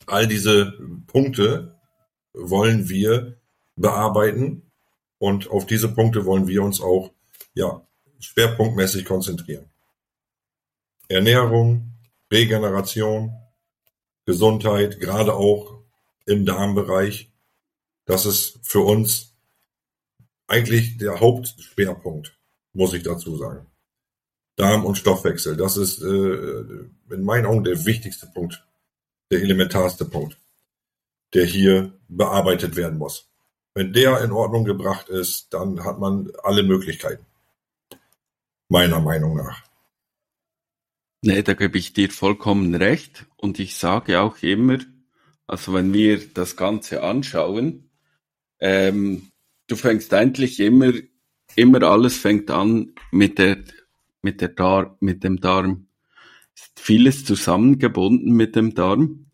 All 0.06 0.26
diese 0.26 0.72
Punkte 1.06 1.76
wollen 2.32 2.88
wir 2.88 3.38
bearbeiten 3.76 4.70
und 5.18 5.50
auf 5.50 5.66
diese 5.66 5.88
Punkte 5.92 6.26
wollen 6.26 6.46
wir 6.46 6.62
uns 6.62 6.80
auch 6.80 7.12
ja, 7.54 7.86
schwerpunktmäßig 8.20 9.04
konzentrieren. 9.04 9.66
Ernährung, 11.08 11.92
Regeneration, 12.30 13.32
Gesundheit, 14.24 14.98
gerade 14.98 15.34
auch 15.34 15.75
im 16.26 16.44
Darmbereich. 16.44 17.30
Das 18.04 18.26
ist 18.26 18.58
für 18.62 18.80
uns 18.80 19.34
eigentlich 20.46 20.98
der 20.98 21.20
Hauptschwerpunkt, 21.20 22.38
muss 22.72 22.92
ich 22.92 23.02
dazu 23.02 23.36
sagen. 23.36 23.66
Darm 24.56 24.84
und 24.84 24.96
Stoffwechsel, 24.96 25.56
das 25.56 25.76
ist 25.76 26.02
äh, 26.02 26.84
in 27.10 27.24
meinen 27.24 27.46
Augen 27.46 27.64
der 27.64 27.84
wichtigste 27.84 28.26
Punkt, 28.26 28.64
der 29.30 29.42
elementarste 29.42 30.04
Punkt, 30.04 30.38
der 31.34 31.44
hier 31.44 31.92
bearbeitet 32.08 32.76
werden 32.76 32.98
muss. 32.98 33.28
Wenn 33.74 33.92
der 33.92 34.22
in 34.22 34.32
Ordnung 34.32 34.64
gebracht 34.64 35.10
ist, 35.10 35.52
dann 35.52 35.84
hat 35.84 35.98
man 35.98 36.32
alle 36.42 36.62
Möglichkeiten. 36.62 37.26
Meiner 38.68 39.00
Meinung 39.00 39.36
nach. 39.36 39.62
Nee, 41.20 41.42
da 41.42 41.54
gebe 41.54 41.76
ich 41.76 41.92
dir 41.92 42.10
vollkommen 42.10 42.74
recht. 42.74 43.26
Und 43.36 43.58
ich 43.58 43.76
sage 43.76 44.20
auch 44.20 44.38
immer, 44.42 44.78
also 45.46 45.74
wenn 45.74 45.92
wir 45.92 46.20
das 46.34 46.56
Ganze 46.56 47.02
anschauen, 47.02 47.90
ähm, 48.58 49.30
du 49.66 49.76
fängst 49.76 50.12
eigentlich 50.14 50.60
immer, 50.60 50.92
immer 51.54 51.82
alles 51.82 52.16
fängt 52.16 52.50
an 52.50 52.92
mit 53.12 53.38
der, 53.38 53.58
mit 54.22 54.40
der 54.40 54.48
Dar 54.48 54.96
mit 55.00 55.24
dem 55.24 55.40
Darm. 55.40 55.88
Ist 56.54 56.80
vieles 56.80 57.24
zusammengebunden 57.24 58.32
mit 58.32 58.56
dem 58.56 58.74
Darm 58.74 59.30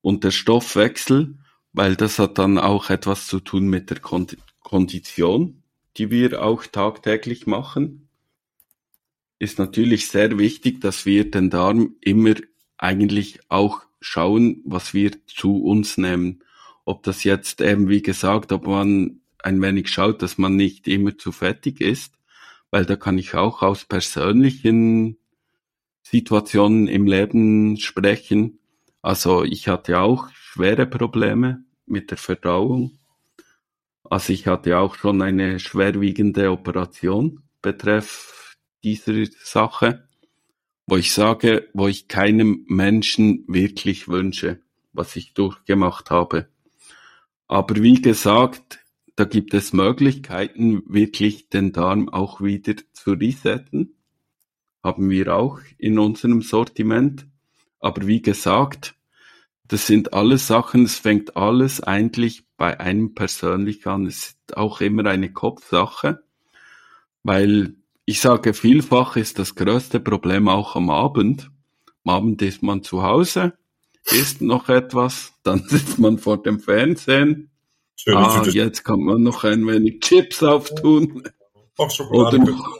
und 0.00 0.24
der 0.24 0.30
Stoffwechsel, 0.30 1.38
weil 1.72 1.96
das 1.96 2.18
hat 2.18 2.38
dann 2.38 2.58
auch 2.58 2.90
etwas 2.90 3.26
zu 3.26 3.40
tun 3.40 3.68
mit 3.68 3.90
der 3.90 3.98
Kondition, 4.00 5.62
die 5.96 6.10
wir 6.10 6.42
auch 6.42 6.64
tagtäglich 6.66 7.46
machen 7.46 8.06
ist 9.38 9.58
natürlich 9.58 10.08
sehr 10.08 10.38
wichtig, 10.38 10.80
dass 10.80 11.06
wir 11.06 11.30
den 11.30 11.50
Darm 11.50 11.96
immer 12.00 12.34
eigentlich 12.78 13.40
auch 13.48 13.82
schauen, 14.06 14.62
was 14.64 14.94
wir 14.94 15.10
zu 15.26 15.64
uns 15.64 15.98
nehmen. 15.98 16.44
Ob 16.84 17.02
das 17.02 17.24
jetzt 17.24 17.60
eben, 17.60 17.88
wie 17.88 18.02
gesagt, 18.02 18.52
ob 18.52 18.66
man 18.66 19.20
ein 19.42 19.60
wenig 19.60 19.88
schaut, 19.88 20.22
dass 20.22 20.38
man 20.38 20.54
nicht 20.54 20.86
immer 20.86 21.18
zu 21.18 21.32
fettig 21.32 21.80
ist, 21.80 22.14
weil 22.70 22.84
da 22.84 22.96
kann 22.96 23.18
ich 23.18 23.34
auch 23.34 23.62
aus 23.62 23.84
persönlichen 23.84 25.18
Situationen 26.02 26.86
im 26.86 27.06
Leben 27.06 27.76
sprechen. 27.78 28.60
Also 29.02 29.42
ich 29.42 29.66
hatte 29.66 29.98
auch 29.98 30.28
schwere 30.32 30.86
Probleme 30.86 31.64
mit 31.86 32.10
der 32.12 32.18
Verdauung. 32.18 32.98
Also 34.04 34.32
ich 34.32 34.46
hatte 34.46 34.78
auch 34.78 34.94
schon 34.94 35.20
eine 35.20 35.58
schwerwiegende 35.58 36.52
Operation 36.52 37.42
betreff 37.60 38.56
dieser 38.84 39.26
Sache, 39.42 40.05
wo 40.86 40.96
ich 40.96 41.12
sage, 41.12 41.68
wo 41.72 41.88
ich 41.88 42.08
keinem 42.08 42.64
Menschen 42.68 43.44
wirklich 43.48 44.08
wünsche, 44.08 44.60
was 44.92 45.16
ich 45.16 45.34
durchgemacht 45.34 46.10
habe. 46.10 46.48
Aber 47.48 47.76
wie 47.76 48.00
gesagt, 48.00 48.80
da 49.16 49.24
gibt 49.24 49.54
es 49.54 49.72
Möglichkeiten, 49.72 50.82
wirklich 50.86 51.48
den 51.48 51.72
Darm 51.72 52.08
auch 52.08 52.40
wieder 52.40 52.74
zu 52.92 53.12
resetten. 53.12 53.94
Haben 54.82 55.10
wir 55.10 55.34
auch 55.34 55.58
in 55.78 55.98
unserem 55.98 56.42
Sortiment. 56.42 57.26
Aber 57.80 58.06
wie 58.06 58.22
gesagt, 58.22 58.94
das 59.68 59.86
sind 59.86 60.12
alles 60.12 60.46
Sachen, 60.46 60.84
es 60.84 60.98
fängt 60.98 61.36
alles 61.36 61.80
eigentlich 61.80 62.44
bei 62.56 62.78
einem 62.78 63.14
persönlich 63.14 63.86
an. 63.86 64.06
Es 64.06 64.16
ist 64.28 64.56
auch 64.56 64.80
immer 64.80 65.06
eine 65.06 65.32
Kopfsache, 65.32 66.22
weil 67.22 67.75
ich 68.06 68.20
sage, 68.20 68.54
vielfach 68.54 69.16
ist 69.16 69.38
das 69.40 69.56
größte 69.56 69.98
Problem 69.98 70.48
auch 70.48 70.76
am 70.76 70.90
Abend. 70.90 71.50
Am 72.04 72.14
Abend 72.14 72.40
ist 72.40 72.62
man 72.62 72.84
zu 72.84 73.02
Hause, 73.02 73.54
isst 74.04 74.40
noch 74.40 74.68
etwas, 74.68 75.34
dann 75.42 75.64
sitzt 75.68 75.98
man 75.98 76.18
vor 76.18 76.40
dem 76.40 76.60
Fernsehen. 76.60 77.50
Schön, 77.96 78.16
ah, 78.16 78.46
jetzt 78.46 78.84
kann 78.84 79.00
man 79.00 79.22
noch 79.22 79.42
ein 79.42 79.66
wenig 79.66 80.00
Chips 80.00 80.42
auftun. 80.42 81.24
Oder 81.76 82.38
noch, 82.38 82.78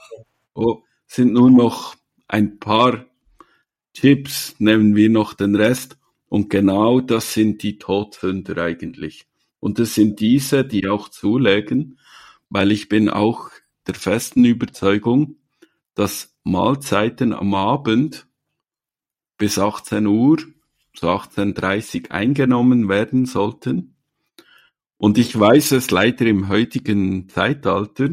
oh, 0.54 0.83
sind 1.06 1.33
nur 1.33 1.50
noch 1.50 1.97
ein 2.28 2.59
paar 2.61 3.06
Chips, 3.95 4.54
nehmen 4.59 4.95
wir 4.95 5.11
noch 5.11 5.35
den 5.35 5.56
Rest. 5.56 5.99
Und 6.28 6.50
genau 6.50 7.00
das 7.00 7.35
sind 7.35 7.62
die 7.62 7.78
Todsünder 7.78 8.59
eigentlich. 8.59 9.26
Und 9.59 9.80
es 9.80 9.95
sind 9.95 10.21
diese, 10.21 10.64
die 10.64 10.87
auch 10.87 11.09
zulegen, 11.09 11.99
weil 12.49 12.71
ich 12.71 12.88
bin 12.88 13.09
auch 13.09 13.50
der 13.86 13.94
festen 13.94 14.44
Überzeugung, 14.44 15.36
dass 15.94 16.36
Mahlzeiten 16.44 17.32
am 17.32 17.54
Abend 17.54 18.26
bis 19.38 19.58
18 19.58 20.06
Uhr, 20.06 20.38
so 20.94 21.08
18.30 21.08 22.10
eingenommen 22.10 22.88
werden 22.88 23.26
sollten. 23.26 23.96
Und 24.96 25.18
ich 25.18 25.38
weiß 25.38 25.72
es 25.72 25.90
leider 25.90 26.26
im 26.26 26.48
heutigen 26.48 27.28
Zeitalter, 27.28 28.10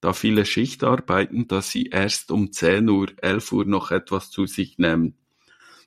da 0.00 0.12
viele 0.12 0.44
Schicht 0.46 0.82
arbeiten, 0.82 1.46
dass 1.46 1.70
sie 1.70 1.86
erst 1.86 2.30
um 2.30 2.52
10 2.52 2.88
Uhr, 2.88 3.08
11 3.18 3.52
Uhr 3.52 3.64
noch 3.64 3.90
etwas 3.90 4.30
zu 4.30 4.46
sich 4.46 4.78
nehmen. 4.78 5.16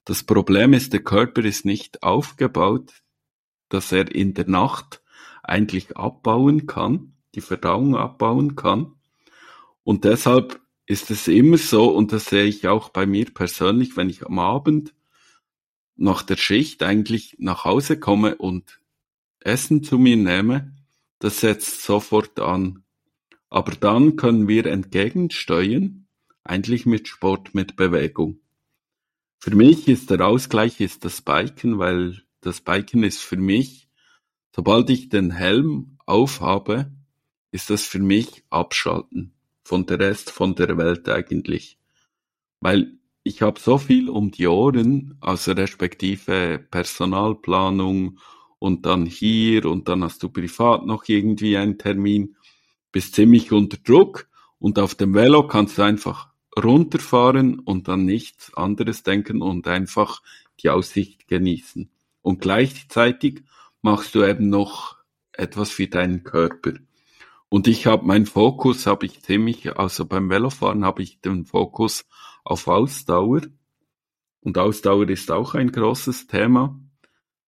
Das 0.05 0.23
Problem 0.23 0.73
ist, 0.73 0.93
der 0.93 1.03
Körper 1.03 1.43
ist 1.43 1.65
nicht 1.65 2.03
aufgebaut, 2.03 2.93
dass 3.69 3.91
er 3.91 4.13
in 4.13 4.35
der 4.35 4.47
Nacht 4.47 5.01
eigentlich 5.43 5.97
abbauen 5.97 6.67
kann, 6.67 7.13
die 7.33 7.41
Verdauung 7.41 7.95
abbauen 7.95 8.55
kann. 8.55 8.94
Und 9.85 10.03
deshalb 10.03 10.59
ist 10.87 11.11
es 11.11 11.27
immer 11.27 11.59
so, 11.59 11.89
und 11.89 12.11
das 12.11 12.25
sehe 12.25 12.45
ich 12.45 12.67
auch 12.67 12.89
bei 12.89 13.05
mir 13.05 13.25
persönlich, 13.25 13.95
wenn 13.95 14.09
ich 14.09 14.25
am 14.25 14.39
Abend 14.39 14.95
nach 15.95 16.23
der 16.23 16.37
Schicht 16.37 16.81
eigentlich 16.81 17.35
nach 17.37 17.65
Hause 17.65 17.99
komme 17.99 18.35
und 18.35 18.81
Essen 19.39 19.83
zu 19.83 19.99
mir 19.99 20.17
nehme, 20.17 20.75
das 21.19 21.39
setzt 21.39 21.83
sofort 21.83 22.39
an. 22.39 22.83
Aber 23.49 23.73
dann 23.73 24.15
können 24.15 24.47
wir 24.47 24.65
entgegensteuern, 24.65 26.07
eigentlich 26.43 26.87
mit 26.87 27.07
Sport, 27.07 27.53
mit 27.53 27.75
Bewegung. 27.75 28.39
Für 29.37 29.55
mich 29.55 29.87
ist 29.87 30.09
der 30.09 30.25
Ausgleich 30.25 30.81
ist 30.81 31.05
das 31.05 31.21
Biken, 31.21 31.77
weil 31.77 32.23
das 32.41 32.59
Biken 32.59 33.03
ist 33.03 33.21
für 33.21 33.37
mich, 33.37 33.87
sobald 34.55 34.89
ich 34.89 35.09
den 35.09 35.29
Helm 35.29 35.99
aufhabe, 36.07 36.91
ist 37.51 37.69
das 37.69 37.85
für 37.85 37.99
mich 37.99 38.43
Abschalten 38.49 39.34
von 39.65 39.85
der 39.87 39.99
Rest 39.99 40.29
von 40.29 40.55
der 40.55 40.77
Welt 40.77 41.09
eigentlich. 41.09 41.77
Weil 42.61 42.93
ich 43.23 43.41
habe 43.41 43.59
so 43.59 43.79
viel 43.79 44.09
um 44.09 44.31
die 44.31 44.47
Ohren, 44.47 45.17
also 45.19 45.51
respektive 45.53 46.63
Personalplanung 46.69 48.19
und 48.59 48.85
dann 48.85 49.07
hier 49.07 49.65
und 49.65 49.89
dann 49.89 50.03
hast 50.03 50.21
du 50.21 50.29
privat 50.29 50.85
noch 50.85 51.03
irgendwie 51.07 51.57
einen 51.57 51.79
Termin, 51.79 52.35
bist 52.91 53.15
ziemlich 53.15 53.51
unter 53.51 53.77
Druck 53.77 54.29
und 54.59 54.77
auf 54.77 54.93
dem 54.93 55.15
Velo 55.15 55.47
kannst 55.47 55.79
du 55.79 55.81
einfach 55.81 56.29
runterfahren 56.57 57.59
und 57.59 57.87
dann 57.87 58.05
nichts 58.05 58.53
anderes 58.53 59.01
denken 59.01 59.41
und 59.41 59.67
einfach 59.67 60.21
die 60.61 60.69
Aussicht 60.69 61.27
genießen. 61.27 61.89
Und 62.21 62.39
gleichzeitig 62.39 63.43
machst 63.81 64.13
du 64.13 64.23
eben 64.23 64.49
noch 64.49 64.97
etwas 65.33 65.71
für 65.71 65.87
deinen 65.87 66.23
Körper. 66.23 66.73
Und 67.49 67.67
ich 67.67 67.85
habe 67.85 68.05
meinen 68.05 68.25
Fokus, 68.25 68.85
habe 68.85 69.05
ich 69.05 69.21
ziemlich, 69.21 69.77
also 69.77 70.05
beim 70.05 70.29
Velofahren 70.29 70.83
habe 70.83 71.03
ich 71.03 71.21
den 71.21 71.45
Fokus 71.45 72.05
auf 72.43 72.67
Ausdauer. 72.67 73.41
Und 74.41 74.57
Ausdauer 74.57 75.09
ist 75.09 75.31
auch 75.31 75.55
ein 75.55 75.71
großes 75.71 76.27
Thema. 76.27 76.79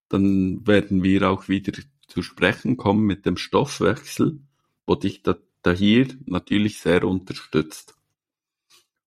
Dann 0.10 0.66
werden 0.66 1.04
wir 1.04 1.30
auch 1.30 1.48
wieder 1.48 1.74
zu 2.08 2.22
sprechen 2.22 2.78
kommen 2.78 3.06
mit 3.06 3.26
dem 3.26 3.38
Stoffwechsel, 3.38 4.40
wo 4.86 4.96
dich 4.96 5.24
da, 5.24 5.36
da 5.62 5.72
hier 5.72 6.08
natürlich 6.26 6.80
sehr 6.80 7.04
unterstützt. 7.04 7.96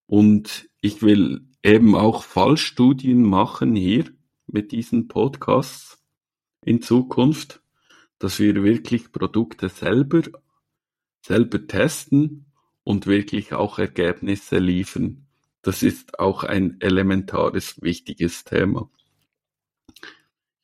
Und 0.06 0.68
ich 0.80 1.02
will 1.02 1.46
eben 1.62 1.94
auch 1.94 2.24
Fallstudien 2.24 3.22
machen 3.22 3.74
hier 3.74 4.06
mit 4.46 4.72
diesen 4.72 5.08
Podcasts 5.08 6.02
in 6.62 6.82
Zukunft, 6.82 7.62
dass 8.18 8.38
wir 8.38 8.62
wirklich 8.62 9.12
Produkte 9.12 9.68
selber, 9.68 10.22
selber 11.20 11.66
testen 11.66 12.46
und 12.84 13.06
wirklich 13.06 13.52
auch 13.52 13.78
Ergebnisse 13.78 14.58
liefern. 14.58 15.26
Das 15.62 15.82
ist 15.82 16.18
auch 16.18 16.42
ein 16.44 16.76
elementares, 16.80 17.82
wichtiges 17.82 18.44
Thema. 18.44 18.90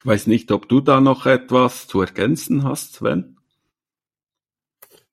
Ich 0.01 0.07
weiß 0.07 0.27
nicht, 0.27 0.53
ob 0.53 0.69
du 0.69 0.81
da 0.81 1.01
noch 1.01 1.27
etwas 1.27 1.87
zu 1.87 2.01
ergänzen 2.01 2.65
hast, 2.65 2.95
Sven? 2.95 3.37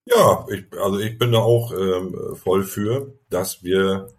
Ja, 0.06 0.46
ich, 0.50 0.66
also 0.80 1.00
ich 1.00 1.18
bin 1.18 1.32
da 1.32 1.40
auch 1.40 1.72
ähm, 1.74 2.36
voll 2.36 2.64
für, 2.64 3.14
dass 3.30 3.64
wir 3.64 4.10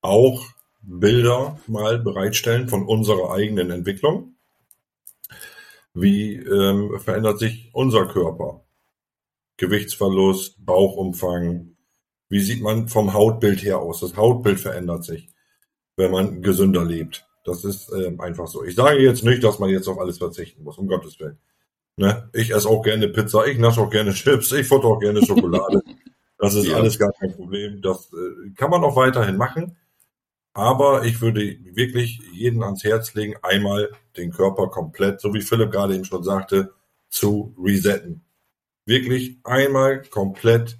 auch 0.00 0.44
Bilder 0.82 1.58
mal 1.66 1.98
bereitstellen 1.98 2.68
von 2.68 2.86
unserer 2.86 3.32
eigenen 3.32 3.70
Entwicklung. 3.70 4.34
Wie 5.94 6.36
ähm, 6.36 6.98
verändert 7.00 7.38
sich 7.38 7.70
unser 7.72 8.06
Körper? 8.06 8.64
Gewichtsverlust, 9.58 10.64
Bauchumfang. 10.64 11.76
Wie 12.30 12.40
sieht 12.40 12.62
man 12.62 12.88
vom 12.88 13.12
Hautbild 13.12 13.62
her 13.62 13.78
aus? 13.80 14.00
Das 14.00 14.16
Hautbild 14.16 14.60
verändert 14.60 15.04
sich, 15.04 15.28
wenn 15.96 16.10
man 16.10 16.42
gesünder 16.42 16.84
lebt. 16.84 17.26
Das 17.44 17.64
ist 17.64 17.90
ähm, 17.92 18.20
einfach 18.20 18.46
so. 18.46 18.64
Ich 18.64 18.74
sage 18.74 18.98
jetzt 18.98 19.24
nicht, 19.24 19.42
dass 19.44 19.58
man 19.58 19.70
jetzt 19.70 19.88
auf 19.88 19.98
alles 19.98 20.18
verzichten 20.18 20.62
muss, 20.62 20.78
um 20.78 20.86
Gottes 20.86 21.18
Willen. 21.20 21.38
Ne? 21.96 22.30
Ich 22.32 22.54
esse 22.54 22.68
auch 22.68 22.82
gerne 22.82 23.08
Pizza, 23.08 23.46
ich 23.46 23.58
nasche 23.58 23.80
auch 23.80 23.90
gerne 23.90 24.12
Chips, 24.12 24.52
ich 24.52 24.66
futter 24.66 24.86
auch 24.86 25.00
gerne 25.00 25.24
Schokolade. 25.24 25.82
Das 26.40 26.54
ist 26.54 26.68
ja. 26.68 26.76
alles 26.76 27.00
gar 27.00 27.10
kein 27.14 27.34
Problem. 27.34 27.82
Das 27.82 28.12
äh, 28.12 28.50
kann 28.54 28.70
man 28.70 28.84
auch 28.84 28.94
weiterhin 28.94 29.36
machen. 29.36 29.76
Aber 30.52 31.04
ich 31.04 31.20
würde 31.20 31.40
wirklich 31.74 32.20
jeden 32.32 32.62
ans 32.62 32.84
Herz 32.84 33.12
legen, 33.14 33.34
einmal 33.42 33.90
den 34.16 34.30
Körper 34.30 34.68
komplett, 34.68 35.20
so 35.20 35.34
wie 35.34 35.40
Philipp 35.40 35.72
gerade 35.72 35.96
eben 35.96 36.04
schon 36.04 36.22
sagte, 36.22 36.72
zu 37.08 37.56
resetten. 37.58 38.24
Wirklich 38.88 39.36
einmal 39.44 40.00
komplett 40.00 40.78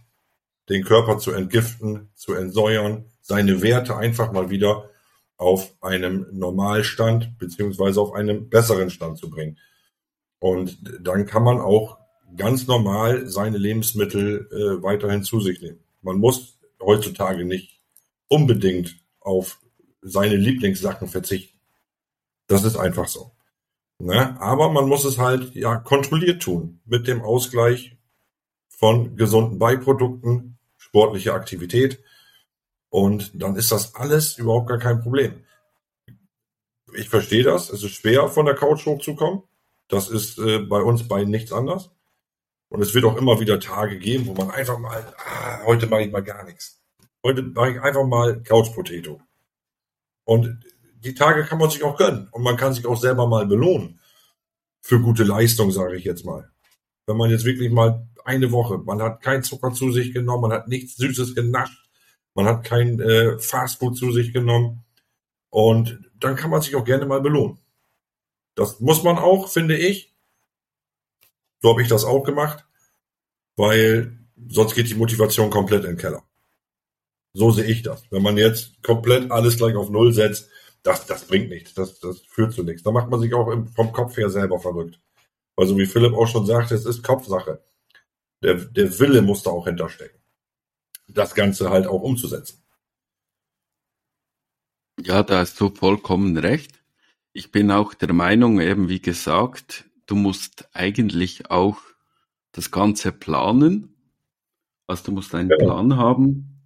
den 0.70 0.82
Körper 0.82 1.18
zu 1.18 1.30
entgiften, 1.32 2.08
zu 2.14 2.32
entsäuern, 2.32 3.04
seine 3.20 3.60
Werte 3.60 3.98
einfach 3.98 4.32
mal 4.32 4.48
wieder 4.48 4.88
auf 5.36 5.74
einem 5.82 6.26
Normalstand 6.32 7.36
beziehungsweise 7.36 8.00
auf 8.00 8.14
einem 8.14 8.48
besseren 8.48 8.88
Stand 8.88 9.18
zu 9.18 9.28
bringen. 9.28 9.58
Und 10.38 10.78
dann 11.02 11.26
kann 11.26 11.42
man 11.42 11.60
auch 11.60 11.98
ganz 12.34 12.66
normal 12.66 13.28
seine 13.28 13.58
Lebensmittel 13.58 14.48
äh, 14.52 14.82
weiterhin 14.82 15.22
zu 15.22 15.40
sich 15.40 15.60
nehmen. 15.60 15.84
Man 16.00 16.16
muss 16.16 16.58
heutzutage 16.80 17.44
nicht 17.44 17.78
unbedingt 18.26 18.96
auf 19.20 19.60
seine 20.00 20.36
Lieblingssachen 20.36 21.08
verzichten. 21.08 21.58
Das 22.46 22.64
ist 22.64 22.78
einfach 22.78 23.06
so. 23.06 23.32
Ne? 23.98 24.40
Aber 24.40 24.70
man 24.70 24.88
muss 24.88 25.04
es 25.04 25.18
halt 25.18 25.54
ja 25.54 25.76
kontrolliert 25.76 26.42
tun 26.42 26.80
mit 26.86 27.06
dem 27.06 27.20
Ausgleich 27.20 27.97
von 28.78 29.16
gesunden 29.16 29.58
Beiprodukten, 29.58 30.56
sportliche 30.76 31.34
Aktivität 31.34 32.00
und 32.90 33.32
dann 33.34 33.56
ist 33.56 33.72
das 33.72 33.96
alles 33.96 34.38
überhaupt 34.38 34.68
gar 34.68 34.78
kein 34.78 35.00
Problem. 35.00 35.44
Ich 36.94 37.08
verstehe 37.08 37.42
das. 37.42 37.70
Es 37.70 37.82
ist 37.82 37.90
schwer, 37.90 38.28
von 38.28 38.46
der 38.46 38.54
Couch 38.54 38.86
hochzukommen. 38.86 39.42
Das 39.88 40.08
ist 40.08 40.38
äh, 40.38 40.60
bei 40.60 40.80
uns 40.80 41.08
beiden 41.08 41.30
nichts 41.30 41.50
anders. 41.50 41.90
Und 42.68 42.80
es 42.80 42.94
wird 42.94 43.04
auch 43.04 43.16
immer 43.16 43.40
wieder 43.40 43.58
Tage 43.58 43.98
geben, 43.98 44.26
wo 44.28 44.34
man 44.34 44.50
einfach 44.52 44.78
mal, 44.78 45.12
ah, 45.18 45.64
heute 45.64 45.88
mache 45.88 46.02
ich 46.02 46.12
mal 46.12 46.22
gar 46.22 46.44
nichts. 46.44 46.80
Heute 47.24 47.42
mache 47.42 47.72
ich 47.72 47.80
einfach 47.80 48.06
mal 48.06 48.42
Couch 48.44 48.72
Potato. 48.74 49.20
Und 50.24 50.64
die 51.00 51.14
Tage 51.14 51.44
kann 51.44 51.58
man 51.58 51.70
sich 51.70 51.82
auch 51.82 51.96
gönnen. 51.96 52.28
Und 52.30 52.44
man 52.44 52.56
kann 52.56 52.74
sich 52.74 52.86
auch 52.86 52.96
selber 52.96 53.26
mal 53.26 53.46
belohnen. 53.46 53.98
Für 54.82 55.00
gute 55.00 55.24
Leistung, 55.24 55.72
sage 55.72 55.96
ich 55.96 56.04
jetzt 56.04 56.24
mal. 56.24 56.52
Wenn 57.06 57.16
man 57.16 57.30
jetzt 57.30 57.44
wirklich 57.44 57.72
mal 57.72 58.06
eine 58.28 58.52
Woche, 58.52 58.78
man 58.78 59.00
hat 59.00 59.22
kein 59.22 59.42
Zucker 59.42 59.72
zu 59.72 59.90
sich 59.90 60.12
genommen, 60.12 60.42
man 60.42 60.52
hat 60.52 60.68
nichts 60.68 60.96
Süßes 60.96 61.34
genascht, 61.34 61.88
man 62.34 62.46
hat 62.46 62.62
kein 62.62 63.00
äh, 63.00 63.38
Fastfood 63.38 63.96
zu 63.96 64.12
sich 64.12 64.34
genommen. 64.34 64.84
Und 65.50 65.98
dann 66.20 66.36
kann 66.36 66.50
man 66.50 66.60
sich 66.60 66.76
auch 66.76 66.84
gerne 66.84 67.06
mal 67.06 67.22
belohnen. 67.22 67.58
Das 68.54 68.80
muss 68.80 69.02
man 69.02 69.16
auch, 69.16 69.48
finde 69.48 69.78
ich. 69.78 70.14
So 71.62 71.70
habe 71.70 71.82
ich 71.82 71.88
das 71.88 72.04
auch 72.04 72.22
gemacht, 72.22 72.64
weil 73.56 74.18
sonst 74.48 74.74
geht 74.74 74.90
die 74.90 74.94
Motivation 74.94 75.48
komplett 75.48 75.84
in 75.84 75.92
den 75.92 75.96
Keller. 75.96 76.22
So 77.32 77.50
sehe 77.50 77.64
ich 77.64 77.82
das. 77.82 78.04
Wenn 78.10 78.22
man 78.22 78.36
jetzt 78.36 78.82
komplett 78.82 79.30
alles 79.30 79.56
gleich 79.56 79.74
auf 79.74 79.90
Null 79.90 80.12
setzt, 80.12 80.50
das, 80.82 81.06
das 81.06 81.24
bringt 81.24 81.48
nichts. 81.48 81.72
Das, 81.74 81.98
das 81.98 82.20
führt 82.20 82.52
zu 82.52 82.62
nichts. 82.62 82.82
Da 82.82 82.90
macht 82.90 83.08
man 83.10 83.20
sich 83.20 83.32
auch 83.32 83.50
vom 83.74 83.92
Kopf 83.92 84.16
her 84.18 84.28
selber 84.28 84.60
verrückt. 84.60 85.00
Also 85.56 85.76
wie 85.78 85.86
Philipp 85.86 86.14
auch 86.14 86.28
schon 86.28 86.46
sagte, 86.46 86.74
es 86.74 86.84
ist 86.84 87.02
Kopfsache. 87.02 87.62
Der, 88.42 88.54
der 88.54 88.98
Wille 88.98 89.22
muss 89.22 89.42
da 89.42 89.50
auch 89.50 89.66
hinterstecken. 89.66 90.20
Das 91.08 91.34
Ganze 91.34 91.70
halt 91.70 91.86
auch 91.86 92.02
umzusetzen. 92.02 92.62
Ja, 95.00 95.22
da 95.22 95.38
hast 95.38 95.60
du 95.60 95.70
vollkommen 95.70 96.36
recht. 96.36 96.80
Ich 97.32 97.50
bin 97.52 97.70
auch 97.70 97.94
der 97.94 98.12
Meinung, 98.12 98.60
eben 98.60 98.88
wie 98.88 99.00
gesagt, 99.00 99.84
du 100.06 100.16
musst 100.16 100.68
eigentlich 100.72 101.50
auch 101.50 101.78
das 102.52 102.70
Ganze 102.70 103.12
planen. 103.12 103.94
Also 104.86 105.04
du 105.04 105.12
musst 105.12 105.34
einen 105.34 105.50
ja. 105.50 105.56
Plan 105.56 105.96
haben, 105.96 106.58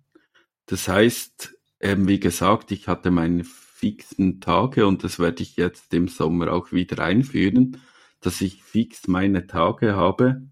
das 0.66 0.88
heißt, 0.88 1.54
ähm, 1.80 2.08
wie 2.08 2.20
gesagt, 2.20 2.70
ich 2.70 2.88
hatte 2.88 3.10
meine 3.10 3.44
fixen 3.44 4.40
Tage 4.40 4.86
und 4.86 5.04
das 5.04 5.18
werde 5.18 5.42
ich 5.42 5.56
jetzt 5.56 5.92
im 5.92 6.08
Sommer 6.08 6.52
auch 6.52 6.72
wieder 6.72 7.02
einführen, 7.02 7.82
dass 8.20 8.40
ich 8.40 8.62
fix 8.62 9.08
meine 9.08 9.46
Tage 9.46 9.96
habe, 9.96 10.42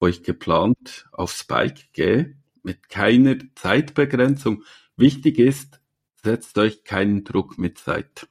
wo 0.00 0.06
ich 0.06 0.22
geplant 0.22 1.08
aufs 1.12 1.44
Bike 1.44 1.92
gehe, 1.92 2.36
mit 2.62 2.88
keiner 2.88 3.36
Zeitbegrenzung. 3.54 4.64
Wichtig 4.96 5.38
ist, 5.38 5.80
setzt 6.22 6.58
euch 6.58 6.84
keinen 6.84 7.24
Druck 7.24 7.58
mit 7.58 7.78
Zeit. 7.78 8.26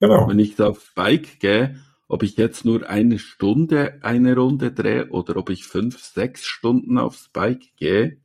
Genau. 0.00 0.28
Wenn 0.28 0.38
ich 0.38 0.60
aufs 0.60 0.94
Bike 0.94 1.40
gehe, 1.40 1.80
ob 2.06 2.22
ich 2.22 2.36
jetzt 2.36 2.64
nur 2.64 2.88
eine 2.88 3.18
Stunde 3.18 3.98
eine 4.02 4.34
Runde 4.34 4.72
drehe 4.72 5.10
oder 5.10 5.36
ob 5.36 5.50
ich 5.50 5.64
fünf, 5.64 5.98
sechs 5.98 6.46
Stunden 6.46 6.98
aufs 6.98 7.28
Bike 7.28 7.76
gehe, 7.76 8.18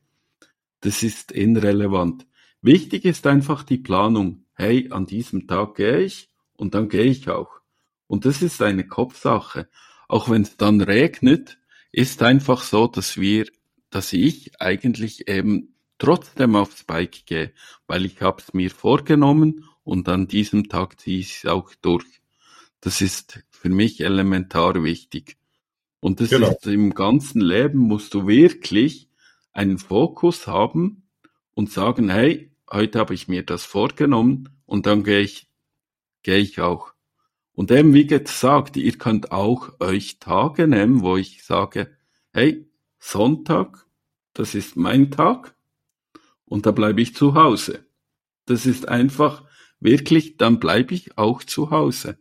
das 0.80 1.02
ist 1.02 1.32
irrelevant. 1.32 2.26
Wichtig 2.62 3.04
ist 3.04 3.26
einfach 3.26 3.62
die 3.62 3.78
Planung. 3.78 4.44
Hey, 4.54 4.88
an 4.90 5.06
diesem 5.06 5.46
Tag 5.46 5.74
gehe 5.74 6.00
ich 6.00 6.30
und 6.54 6.74
dann 6.74 6.88
gehe 6.88 7.04
ich 7.04 7.28
auch. 7.28 7.60
Und 8.06 8.24
das 8.24 8.40
ist 8.40 8.62
eine 8.62 8.86
Kopfsache. 8.86 9.68
Auch 10.08 10.30
wenn 10.30 10.42
es 10.42 10.56
dann 10.56 10.80
regnet, 10.80 11.58
ist 11.94 12.22
einfach 12.22 12.62
so, 12.62 12.86
dass 12.86 13.18
wir, 13.18 13.46
dass 13.90 14.12
ich 14.12 14.60
eigentlich 14.60 15.28
eben 15.28 15.74
trotzdem 15.98 16.56
aufs 16.56 16.84
Bike 16.84 17.24
gehe, 17.26 17.52
weil 17.86 18.04
ich 18.04 18.20
habe 18.20 18.42
es 18.42 18.52
mir 18.52 18.70
vorgenommen 18.70 19.64
und 19.84 20.08
an 20.08 20.26
diesem 20.26 20.68
Tag 20.68 21.00
ziehe 21.00 21.20
ich 21.20 21.36
es 21.36 21.46
auch 21.46 21.72
durch. 21.80 22.20
Das 22.80 23.00
ist 23.00 23.44
für 23.50 23.68
mich 23.68 24.00
elementar 24.00 24.82
wichtig. 24.82 25.36
Und 26.00 26.20
das 26.20 26.30
genau. 26.30 26.50
ist 26.50 26.66
im 26.66 26.94
ganzen 26.94 27.40
Leben 27.40 27.78
musst 27.78 28.12
du 28.12 28.26
wirklich 28.26 29.08
einen 29.52 29.78
Fokus 29.78 30.46
haben 30.46 31.04
und 31.54 31.70
sagen, 31.70 32.10
hey, 32.10 32.50
heute 32.70 32.98
habe 32.98 33.14
ich 33.14 33.28
mir 33.28 33.44
das 33.44 33.64
vorgenommen 33.64 34.50
und 34.66 34.86
dann 34.86 35.04
gehe 35.04 35.20
ich, 35.20 35.46
gehe 36.22 36.38
ich 36.38 36.60
auch. 36.60 36.93
Und 37.54 37.70
eben 37.70 37.94
wie 37.94 38.06
gesagt, 38.06 38.76
ihr 38.76 38.98
könnt 38.98 39.32
auch 39.32 39.80
euch 39.80 40.18
Tage 40.18 40.66
nehmen, 40.66 41.02
wo 41.02 41.16
ich 41.16 41.44
sage, 41.44 41.96
hey, 42.32 42.68
Sonntag, 42.98 43.86
das 44.32 44.54
ist 44.54 44.76
mein 44.76 45.10
Tag 45.10 45.54
und 46.44 46.66
da 46.66 46.72
bleibe 46.72 47.00
ich 47.00 47.14
zu 47.14 47.34
Hause. 47.34 47.86
Das 48.46 48.66
ist 48.66 48.88
einfach 48.88 49.44
wirklich, 49.78 50.36
dann 50.36 50.58
bleibe 50.58 50.94
ich 50.94 51.16
auch 51.16 51.44
zu 51.44 51.70
Hause. 51.70 52.18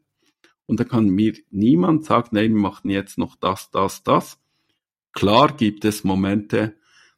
Und 0.65 0.79
da 0.79 0.83
kann 0.83 1.09
mir 1.09 1.33
niemand 1.49 2.05
sagen, 2.05 2.29
nee, 2.33 2.49
wir 2.49 2.55
machen 2.55 2.89
jetzt 2.89 3.17
noch 3.17 3.35
das, 3.35 3.71
das, 3.71 4.03
das. 4.03 4.39
Klar 5.11 5.55
gibt 5.55 5.83
es 5.83 6.03
Momente, 6.03 6.75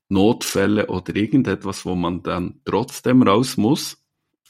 Notfälle 0.07 0.87
oder 0.87 1.15
irgendetwas, 1.15 1.85
wo 1.85 1.95
man 1.95 2.23
dann 2.23 2.61
trotzdem 2.63 3.23
raus 3.23 3.57
muss. 3.57 3.97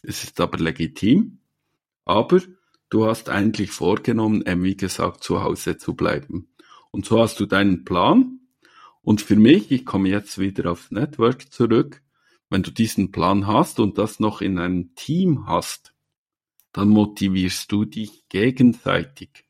Es 0.01 0.23
ist 0.23 0.39
aber 0.39 0.60
legitim. 0.60 1.39
Aber 2.04 2.41
du 2.95 3.05
hast 3.05 3.27
eigentlich 3.27 3.71
vorgenommen, 3.71 4.43
wie 4.63 4.77
gesagt, 4.77 5.21
zu 5.21 5.43
Hause 5.43 5.77
zu 5.77 5.95
bleiben. 5.95 6.47
Und 6.91 7.05
so 7.05 7.19
hast 7.19 7.38
du 7.41 7.45
deinen 7.45 7.84
Plan 7.84 8.39
Und 9.01 9.21
für 9.21 9.36
mich, 9.36 9.69
ich 9.69 9.86
komme 9.86 10.10
jetzt 10.10 10.39
wieder 10.39 10.71
aufs 10.71 10.91
Network 10.91 11.51
zurück, 11.51 12.01
wenn 12.49 12.63
du 12.63 12.71
diesen 12.71 13.12
Plan 13.12 13.47
hast 13.47 13.79
und 13.81 13.97
das 13.97 14.19
noch 14.19 14.41
in 14.41 14.58
einem 14.58 14.95
Team 14.95 15.45
hast, 15.45 15.93
dann 16.71 16.89
motivierst 16.89 17.69
du 17.71 17.84
dich 17.84 18.27
gegenseitig. 18.29 19.45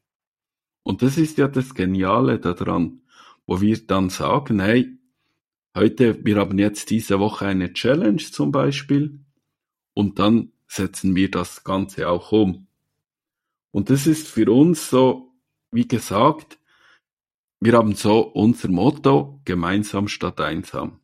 Und 0.83 1.03
das 1.03 1.17
ist 1.17 1.37
ja 1.37 1.47
das 1.47 1.75
Geniale 1.75 2.39
daran, 2.39 3.01
wo 3.45 3.61
wir 3.61 3.77
dann 3.85 4.09
sagen, 4.09 4.59
hey, 4.59 4.97
heute, 5.75 6.25
wir 6.25 6.37
haben 6.37 6.57
jetzt 6.57 6.89
diese 6.89 7.19
Woche 7.19 7.45
eine 7.45 7.73
Challenge 7.73 8.17
zum 8.17 8.51
Beispiel 8.51 9.19
und 9.93 10.17
dann 10.19 10.51
setzen 10.67 11.15
wir 11.15 11.29
das 11.29 11.63
Ganze 11.63 12.09
auch 12.09 12.31
um. 12.31 12.67
Und 13.75 13.89
das 13.89 14.07
ist 14.07 14.29
für 14.29 14.49
uns 14.53 14.89
so, 14.89 15.33
wie 15.69 15.85
gesagt, 15.85 16.59
wir 17.59 17.73
haben 17.73 17.93
so 17.93 18.21
unser 18.21 18.69
Motto, 18.69 19.41
gemeinsam 19.43 20.07
statt 20.07 20.39
einsam. 20.39 21.01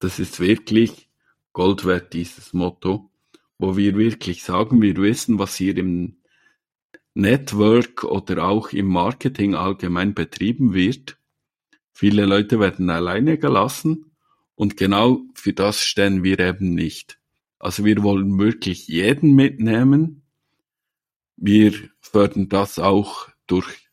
Das 0.00 0.18
ist 0.18 0.40
wirklich 0.40 1.10
Gold 1.52 1.84
wert, 1.84 2.14
dieses 2.14 2.52
Motto, 2.52 3.12
wo 3.56 3.76
wir 3.76 3.96
wirklich 3.96 4.42
sagen, 4.42 4.82
wir 4.82 4.96
wissen, 4.96 5.38
was 5.38 5.54
hier 5.54 5.76
im 5.76 6.16
Network 7.14 8.02
oder 8.02 8.48
auch 8.48 8.72
im 8.72 8.86
Marketing 8.88 9.54
allgemein 9.54 10.12
betrieben 10.12 10.74
wird. 10.74 11.18
Viele 11.92 12.26
Leute 12.26 12.58
werden 12.58 12.90
alleine 12.90 13.38
gelassen 13.38 14.10
und 14.56 14.76
genau 14.76 15.20
für 15.34 15.52
das 15.52 15.82
stehen 15.84 16.24
wir 16.24 16.40
eben 16.40 16.74
nicht. 16.74 17.20
Also 17.60 17.84
wir 17.84 18.02
wollen 18.02 18.40
wirklich 18.40 18.88
jeden 18.88 19.36
mitnehmen. 19.36 20.17
Wir 21.40 21.72
fördern 22.00 22.48
das 22.48 22.80
auch 22.80 23.28
durch 23.46 23.88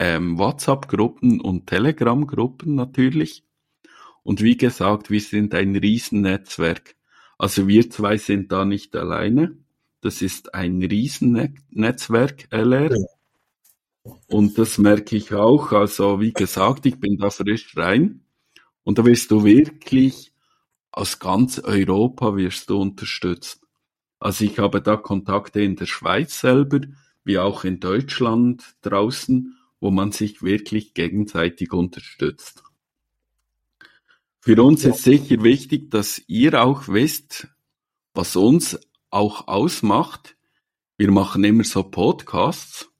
ähm, 0.00 0.36
WhatsApp-Gruppen 0.36 1.40
und 1.40 1.68
Telegram-Gruppen 1.68 2.74
natürlich. 2.74 3.44
Und 4.24 4.42
wie 4.42 4.56
gesagt, 4.56 5.08
wir 5.08 5.20
sind 5.20 5.54
ein 5.54 5.76
Riesennetzwerk. 5.76 6.96
Also 7.38 7.68
wir 7.68 7.88
zwei 7.88 8.16
sind 8.16 8.50
da 8.50 8.64
nicht 8.64 8.96
alleine. 8.96 9.56
Das 10.00 10.22
ist 10.22 10.54
ein 10.54 10.82
Riesennetzwerk, 10.82 12.48
LR. 12.50 12.96
Und 14.26 14.58
das 14.58 14.78
merke 14.78 15.16
ich 15.16 15.32
auch. 15.32 15.70
Also 15.70 16.20
wie 16.20 16.32
gesagt, 16.32 16.84
ich 16.84 16.98
bin 16.98 17.16
da 17.16 17.30
frisch 17.30 17.76
rein. 17.76 18.24
Und 18.82 18.98
da 18.98 19.04
wirst 19.04 19.30
du 19.30 19.44
wirklich 19.44 20.32
aus 20.90 21.20
ganz 21.20 21.60
Europa 21.60 22.36
wirst 22.36 22.70
du 22.70 22.80
unterstützt. 22.80 23.67
Also 24.20 24.44
ich 24.44 24.58
habe 24.58 24.82
da 24.82 24.96
Kontakte 24.96 25.60
in 25.60 25.76
der 25.76 25.86
Schweiz 25.86 26.40
selber, 26.40 26.80
wie 27.24 27.38
auch 27.38 27.64
in 27.64 27.80
Deutschland 27.80 28.64
draußen, 28.82 29.56
wo 29.80 29.90
man 29.90 30.12
sich 30.12 30.42
wirklich 30.42 30.94
gegenseitig 30.94 31.72
unterstützt. 31.72 32.62
Für 34.40 34.62
uns 34.62 34.82
ja. 34.82 34.90
ist 34.90 35.02
sicher 35.02 35.42
wichtig, 35.42 35.90
dass 35.90 36.22
ihr 36.26 36.62
auch 36.62 36.88
wisst, 36.88 37.48
was 38.14 38.34
uns 38.34 38.78
auch 39.10 39.46
ausmacht. 39.46 40.36
Wir 40.96 41.10
machen 41.10 41.44
immer 41.44 41.64
so 41.64 41.82
Podcasts. 41.82 42.90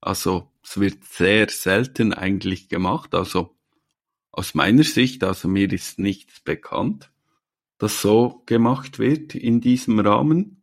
Also 0.00 0.50
es 0.62 0.78
wird 0.78 1.04
sehr 1.04 1.48
selten 1.48 2.12
eigentlich 2.12 2.68
gemacht. 2.68 3.14
Also 3.14 3.56
aus 4.32 4.54
meiner 4.54 4.84
Sicht, 4.84 5.24
also 5.24 5.48
mir 5.48 5.72
ist 5.72 5.98
nichts 5.98 6.40
bekannt 6.40 7.10
das 7.78 8.02
so 8.02 8.42
gemacht 8.46 8.98
wird 8.98 9.34
in 9.34 9.60
diesem 9.60 10.00
Rahmen. 10.00 10.57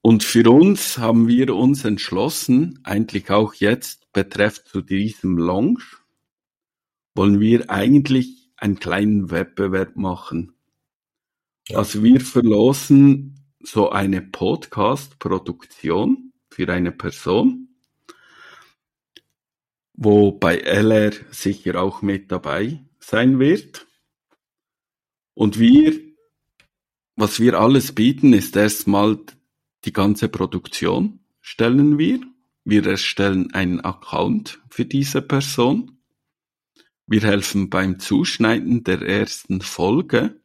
Und 0.00 0.22
für 0.22 0.50
uns 0.50 0.98
haben 0.98 1.28
wir 1.28 1.54
uns 1.54 1.84
entschlossen, 1.84 2.80
eigentlich 2.82 3.30
auch 3.30 3.54
jetzt 3.54 4.12
betreffend 4.12 4.68
zu 4.68 4.82
diesem 4.82 5.38
Launch, 5.38 5.82
wollen 7.14 7.40
wir 7.40 7.70
eigentlich 7.70 8.50
einen 8.56 8.78
kleinen 8.78 9.30
Wettbewerb 9.30 9.96
machen. 9.96 10.54
Ja. 11.68 11.78
Also 11.78 12.02
wir 12.02 12.20
verlosen 12.20 13.40
so 13.60 13.90
eine 13.90 14.20
Podcast-Produktion 14.20 16.32
für 16.50 16.72
eine 16.72 16.92
Person, 16.92 17.68
wo 19.94 20.32
bei 20.32 20.58
LR 20.58 21.12
sicher 21.30 21.80
auch 21.80 22.02
mit 22.02 22.30
dabei 22.30 22.84
sein 22.98 23.38
wird. 23.38 23.86
Und 25.34 25.58
wir, 25.58 25.98
was 27.16 27.40
wir 27.40 27.58
alles 27.60 27.92
bieten, 27.92 28.32
ist 28.32 28.56
erstmal 28.56 29.18
die 29.84 29.92
ganze 29.92 30.28
Produktion 30.28 31.20
stellen 31.40 31.98
wir. 31.98 32.20
Wir 32.64 32.86
erstellen 32.86 33.52
einen 33.52 33.80
Account 33.80 34.60
für 34.70 34.86
diese 34.86 35.20
Person. 35.20 35.98
Wir 37.06 37.20
helfen 37.20 37.68
beim 37.68 37.98
Zuschneiden 37.98 38.82
der 38.82 39.02
ersten 39.02 39.60
Folge 39.60 40.40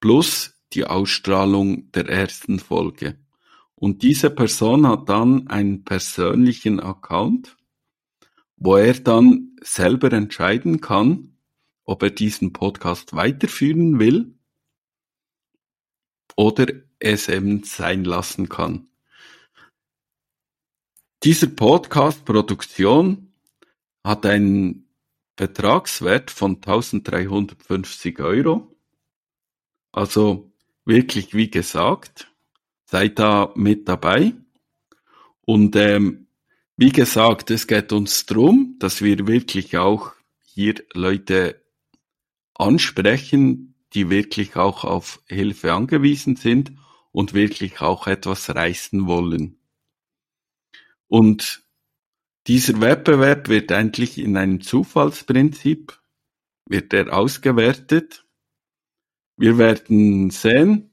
plus 0.00 0.54
die 0.72 0.84
Ausstrahlung 0.84 1.92
der 1.92 2.08
ersten 2.08 2.58
Folge. 2.58 3.18
Und 3.74 4.02
diese 4.02 4.30
Person 4.30 4.86
hat 4.86 5.08
dann 5.10 5.48
einen 5.48 5.84
persönlichen 5.84 6.80
Account, 6.80 7.56
wo 8.56 8.76
er 8.76 8.94
dann 8.94 9.56
selber 9.60 10.10
entscheiden 10.12 10.80
kann, 10.80 11.36
ob 11.84 12.02
er 12.02 12.10
diesen 12.10 12.54
Podcast 12.54 13.14
weiterführen 13.14 13.98
will 13.98 14.35
oder 16.36 16.66
es 16.98 17.28
eben 17.28 17.64
sein 17.64 18.04
lassen 18.04 18.48
kann. 18.48 18.88
Dieser 21.24 21.48
Podcast-Produktion 21.48 23.32
hat 24.04 24.24
einen 24.26 24.88
Betragswert 25.34 26.30
von 26.30 26.56
1350 26.56 28.20
Euro. 28.20 28.76
Also 29.92 30.52
wirklich, 30.84 31.34
wie 31.34 31.50
gesagt, 31.50 32.30
seid 32.84 33.18
da 33.18 33.52
mit 33.56 33.88
dabei. 33.88 34.34
Und 35.40 35.74
ähm, 35.76 36.28
wie 36.76 36.92
gesagt, 36.92 37.50
es 37.50 37.66
geht 37.66 37.92
uns 37.92 38.26
darum, 38.26 38.76
dass 38.78 39.02
wir 39.02 39.26
wirklich 39.26 39.76
auch 39.78 40.12
hier 40.42 40.74
Leute 40.92 41.62
ansprechen, 42.54 43.74
die 43.96 44.10
wirklich 44.10 44.56
auch 44.56 44.84
auf 44.84 45.22
Hilfe 45.26 45.72
angewiesen 45.72 46.36
sind 46.36 46.72
und 47.12 47.32
wirklich 47.32 47.80
auch 47.80 48.06
etwas 48.06 48.54
reißen 48.54 49.06
wollen. 49.06 49.58
Und 51.08 51.64
dieser 52.46 52.78
Wettbewerb 52.82 53.48
wird 53.48 53.72
eigentlich 53.72 54.18
in 54.18 54.36
einem 54.36 54.60
Zufallsprinzip, 54.60 55.98
wird 56.66 56.92
er 56.92 57.16
ausgewertet. 57.16 58.26
Wir 59.38 59.56
werden 59.56 60.28
sehen, 60.28 60.92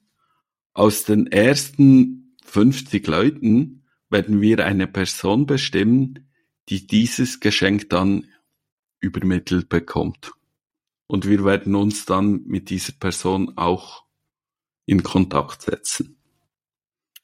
aus 0.74 1.04
den 1.04 1.28
ersten 1.28 2.38
50 2.46 3.06
Leuten 3.06 3.84
werden 4.10 4.40
wir 4.40 4.66
eine 4.66 4.88
Person 4.88 5.46
bestimmen, 5.46 6.32
die 6.70 6.88
dieses 6.88 7.42
Geschenk 7.42 7.90
dann 7.90 8.30
übermittelt 9.02 9.68
bekommt 9.68 10.32
und 11.14 11.28
wir 11.28 11.46
werden 11.46 11.76
uns 11.76 12.06
dann 12.06 12.42
mit 12.48 12.72
dieser 12.72 12.94
Person 12.94 13.54
auch 13.56 14.04
in 14.88 15.04
Kontakt 15.04 15.62
setzen. 15.62 16.18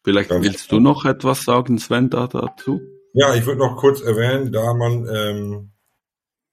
Vielleicht 0.04 0.30
Ganz 0.30 0.45
willst 0.45 0.71
du 0.71 0.80
noch 0.80 1.06
etwas 1.06 1.43
sagen, 1.43 1.80
Sven, 1.80 2.12
da 2.12 2.28
dazu? 2.28 2.80
Ja, 3.13 3.34
ich 3.34 3.47
würde 3.47 3.62
noch 3.62 3.78
kurz 3.78 4.02
erwähnen, 4.02 4.52
da 4.52 4.75
man 4.75 5.08
ähm, 5.12 5.69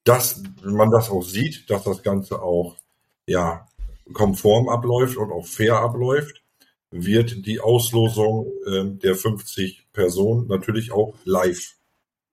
das, 0.05 0.42
man 0.62 0.90
das 0.90 1.11
auch 1.11 1.20
sieht, 1.20 1.68
dass 1.68 1.85
das 1.85 2.03
Ganze 2.03 2.40
auch 2.40 2.79
ja 3.27 3.66
konform 4.14 4.70
abläuft 4.70 5.18
und 5.18 5.31
auch 5.31 5.44
fair 5.46 5.77
abläuft, 5.77 6.42
wird 6.90 7.44
die 7.44 7.61
Auslosung 7.61 8.51
ähm, 8.66 8.99
der 8.99 9.14
50 9.14 9.88
Personen 9.92 10.46
natürlich 10.49 10.90
auch 10.90 11.14
live 11.25 11.75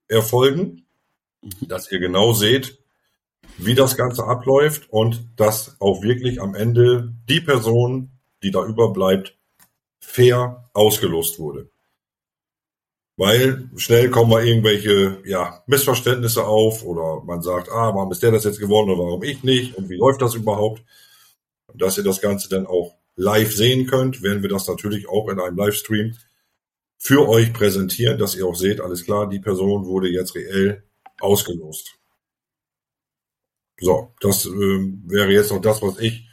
erfolgen, 0.07 0.85
mhm. 1.41 1.67
dass 1.67 1.91
ihr 1.91 1.99
genau 1.99 2.31
seht, 2.31 2.82
wie 3.57 3.75
das 3.75 3.97
Ganze 3.97 4.25
abläuft 4.25 4.89
und 4.89 5.27
dass 5.35 5.79
auch 5.79 6.01
wirklich 6.01 6.41
am 6.41 6.55
Ende 6.55 7.13
die 7.29 7.41
Person, 7.41 8.11
die 8.41 8.51
da 8.51 8.65
überbleibt, 8.65 9.37
fair 9.99 10.69
ausgelost 10.73 11.39
wurde. 11.39 11.69
Weil 13.15 13.69
schnell 13.75 14.09
kommen 14.09 14.31
mal 14.31 14.45
irgendwelche 14.45 15.21
ja, 15.25 15.63
Missverständnisse 15.67 16.45
auf 16.45 16.83
oder 16.83 17.23
man 17.23 17.43
sagt, 17.43 17.69
ah, 17.69 17.93
warum 17.93 18.11
ist 18.11 18.23
der 18.23 18.31
das 18.31 18.43
jetzt 18.43 18.59
geworden 18.59 18.89
oder 18.89 19.03
warum 19.03 19.23
ich 19.23 19.43
nicht 19.43 19.75
und 19.75 19.89
wie 19.89 19.97
läuft 19.97 20.21
das 20.21 20.33
überhaupt? 20.33 20.83
Dass 21.75 21.97
ihr 21.97 22.03
das 22.03 22.21
Ganze 22.21 22.49
dann 22.49 22.65
auch 22.65 22.95
live 23.15 23.53
sehen 23.53 23.85
könnt, 23.85 24.23
werden 24.23 24.41
wir 24.41 24.49
das 24.49 24.67
natürlich 24.67 25.07
auch 25.07 25.29
in 25.29 25.39
einem 25.39 25.57
Livestream 25.57 26.15
für 26.97 27.27
euch 27.27 27.53
präsentieren, 27.53 28.17
dass 28.17 28.35
ihr 28.35 28.47
auch 28.47 28.55
seht, 28.55 28.81
alles 28.81 29.03
klar, 29.03 29.29
die 29.29 29.39
Person 29.39 29.85
wurde 29.85 30.09
jetzt 30.09 30.35
reell 30.35 30.83
ausgelost. 31.19 31.95
So, 33.79 34.13
das 34.21 34.45
äh, 34.45 34.49
wäre 34.49 35.31
jetzt 35.31 35.51
noch 35.51 35.61
das, 35.61 35.81
was 35.81 35.99
ich 35.99 36.27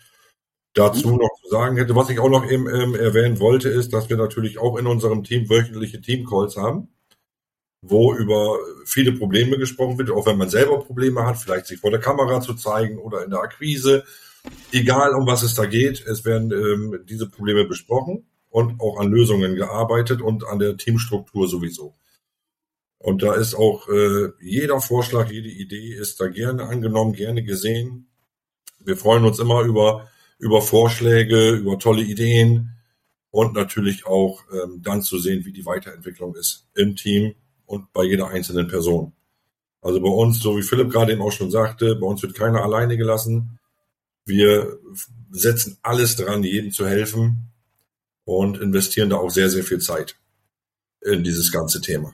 dazu 0.74 1.08
mhm. 1.08 1.16
noch 1.16 1.30
zu 1.42 1.50
sagen 1.50 1.76
hätte. 1.76 1.96
Was 1.96 2.10
ich 2.10 2.18
auch 2.20 2.28
noch 2.30 2.48
eben 2.48 2.68
ähm, 2.68 2.94
erwähnen 2.94 3.40
wollte, 3.40 3.68
ist, 3.68 3.92
dass 3.92 4.08
wir 4.08 4.16
natürlich 4.16 4.58
auch 4.58 4.76
in 4.76 4.86
unserem 4.86 5.24
Team 5.24 5.48
wöchentliche 5.48 6.00
Teamcalls 6.00 6.56
haben. 6.56 6.88
wo 7.82 8.14
über 8.14 8.58
viele 8.84 9.12
Probleme 9.12 9.56
gesprochen 9.58 9.98
wird, 9.98 10.10
auch 10.10 10.26
wenn 10.26 10.36
man 10.36 10.50
selber 10.50 10.80
Probleme 10.80 11.24
hat, 11.24 11.38
vielleicht 11.38 11.66
sich 11.66 11.80
vor 11.80 11.90
der 11.90 12.00
Kamera 12.00 12.40
zu 12.40 12.54
zeigen 12.54 12.98
oder 12.98 13.24
in 13.24 13.30
der 13.30 13.40
Akquise. 13.40 14.04
Egal, 14.72 15.14
um 15.14 15.26
was 15.26 15.42
es 15.42 15.54
da 15.54 15.66
geht, 15.66 16.04
es 16.06 16.24
werden 16.24 16.50
ähm, 16.52 17.00
diese 17.08 17.28
Probleme 17.28 17.64
besprochen 17.64 18.26
und 18.50 18.80
auch 18.80 18.98
an 18.98 19.08
Lösungen 19.08 19.54
gearbeitet 19.54 20.20
und 20.20 20.46
an 20.46 20.58
der 20.58 20.76
Teamstruktur 20.76 21.48
sowieso. 21.48 21.94
Und 23.02 23.22
da 23.22 23.32
ist 23.34 23.54
auch 23.54 23.88
äh, 23.88 24.28
jeder 24.40 24.78
Vorschlag, 24.82 25.30
jede 25.30 25.48
Idee 25.48 25.94
ist 25.94 26.20
da 26.20 26.28
gerne 26.28 26.64
angenommen, 26.64 27.14
gerne 27.14 27.42
gesehen. 27.42 28.08
Wir 28.78 28.96
freuen 28.98 29.24
uns 29.24 29.38
immer 29.38 29.62
über, 29.62 30.08
über 30.38 30.60
Vorschläge, 30.60 31.52
über 31.52 31.78
tolle 31.78 32.02
Ideen 32.02 32.76
und 33.30 33.54
natürlich 33.54 34.04
auch 34.06 34.42
ähm, 34.52 34.82
dann 34.82 35.02
zu 35.02 35.18
sehen, 35.18 35.46
wie 35.46 35.52
die 35.52 35.64
Weiterentwicklung 35.64 36.34
ist 36.34 36.66
im 36.74 36.94
Team 36.94 37.34
und 37.64 37.90
bei 37.94 38.04
jeder 38.04 38.28
einzelnen 38.28 38.68
Person. 38.68 39.12
Also 39.80 39.98
bei 40.02 40.10
uns, 40.10 40.38
so 40.40 40.58
wie 40.58 40.62
Philipp 40.62 40.90
gerade 40.90 41.12
eben 41.12 41.22
auch 41.22 41.32
schon 41.32 41.50
sagte, 41.50 41.96
bei 41.96 42.06
uns 42.06 42.20
wird 42.22 42.34
keiner 42.34 42.62
alleine 42.62 42.98
gelassen. 42.98 43.58
Wir 44.26 44.78
setzen 45.30 45.78
alles 45.82 46.16
dran, 46.16 46.42
jedem 46.42 46.70
zu 46.70 46.86
helfen 46.86 47.50
und 48.24 48.60
investieren 48.60 49.08
da 49.08 49.16
auch 49.16 49.30
sehr, 49.30 49.48
sehr 49.48 49.64
viel 49.64 49.78
Zeit 49.78 50.16
in 51.00 51.24
dieses 51.24 51.50
ganze 51.50 51.80
Thema. 51.80 52.12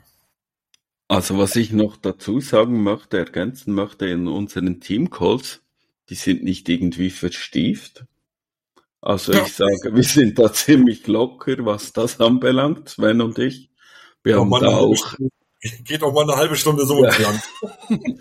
Also 1.09 1.39
was 1.39 1.55
ich 1.57 1.73
noch 1.73 1.97
dazu 1.97 2.41
sagen 2.41 2.83
möchte, 2.83 3.19
ergänzen 3.19 3.75
möchte 3.75 4.07
in 4.07 4.27
unseren 4.27 4.81
Teamcalls, 4.81 5.63
die 6.09 6.17
sind 6.17 6.43
nicht 6.43 6.69
irgendwie 6.69 7.11
verstieft. 7.11 8.05
Also 9.01 9.33
ich 9.33 9.53
sage, 9.53 9.95
wir 9.95 10.03
sind 10.03 10.39
da 10.39 10.53
ziemlich 10.53 11.07
locker, 11.07 11.65
was 11.65 11.93
das 11.93 12.21
anbelangt, 12.21 12.89
Sven 12.89 13.21
und 13.21 13.39
ich. 13.39 13.71
Wir 14.25 14.41
haben 14.41 14.51
da 14.51 14.79
auch. 14.79 15.15
Geht 15.85 16.03
auch 16.03 16.13
mal 16.13 16.23
eine 16.23 16.37
halbe 16.37 16.57
Stunde 16.57 16.85
so 16.85 17.05
ja. 17.05 17.13
lang. 17.19 17.41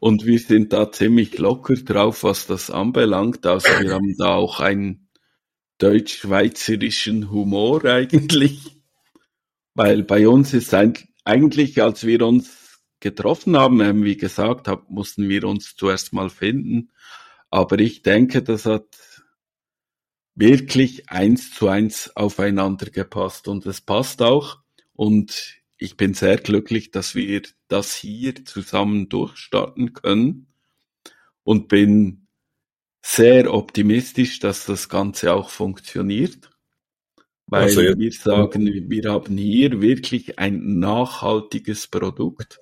und 0.00 0.26
wir 0.26 0.38
sind 0.38 0.74
da 0.74 0.92
ziemlich 0.92 1.38
locker 1.38 1.74
drauf, 1.74 2.22
was 2.22 2.46
das 2.46 2.70
anbelangt. 2.70 3.46
Also 3.46 3.68
wir 3.80 3.94
haben 3.94 4.14
da 4.18 4.34
auch 4.34 4.60
einen 4.60 5.08
deutsch-schweizerischen 5.78 7.30
Humor 7.30 7.84
eigentlich. 7.86 8.76
Weil 9.74 10.02
bei 10.04 10.28
uns 10.28 10.52
ist 10.52 10.74
eigentlich 10.74 11.08
eigentlich, 11.26 11.82
als 11.82 12.06
wir 12.06 12.22
uns 12.22 12.80
getroffen 13.00 13.56
haben, 13.56 13.80
ähm, 13.80 14.04
wie 14.04 14.16
gesagt 14.16 14.68
habe, 14.68 14.84
mussten 14.88 15.28
wir 15.28 15.44
uns 15.44 15.76
zuerst 15.76 16.12
mal 16.12 16.30
finden. 16.30 16.92
Aber 17.50 17.78
ich 17.78 18.02
denke, 18.02 18.42
das 18.42 18.66
hat 18.66 19.24
wirklich 20.34 21.10
eins 21.10 21.52
zu 21.52 21.68
eins 21.68 22.14
aufeinander 22.14 22.86
gepasst 22.90 23.48
und 23.48 23.66
es 23.66 23.80
passt 23.80 24.22
auch. 24.22 24.58
Und 24.94 25.56
ich 25.78 25.96
bin 25.96 26.14
sehr 26.14 26.36
glücklich, 26.38 26.90
dass 26.90 27.14
wir 27.14 27.42
das 27.68 27.94
hier 27.94 28.44
zusammen 28.44 29.08
durchstarten 29.08 29.92
können 29.92 30.46
und 31.42 31.68
bin 31.68 32.28
sehr 33.02 33.52
optimistisch, 33.52 34.38
dass 34.40 34.66
das 34.66 34.88
Ganze 34.88 35.34
auch 35.34 35.50
funktioniert. 35.50 36.50
Weil 37.48 37.62
also 37.62 37.80
wir 37.80 38.12
sagen, 38.12 38.90
wir 38.90 39.10
haben 39.10 39.38
hier 39.38 39.80
wirklich 39.80 40.38
ein 40.38 40.78
nachhaltiges 40.80 41.86
Produkt 41.86 42.60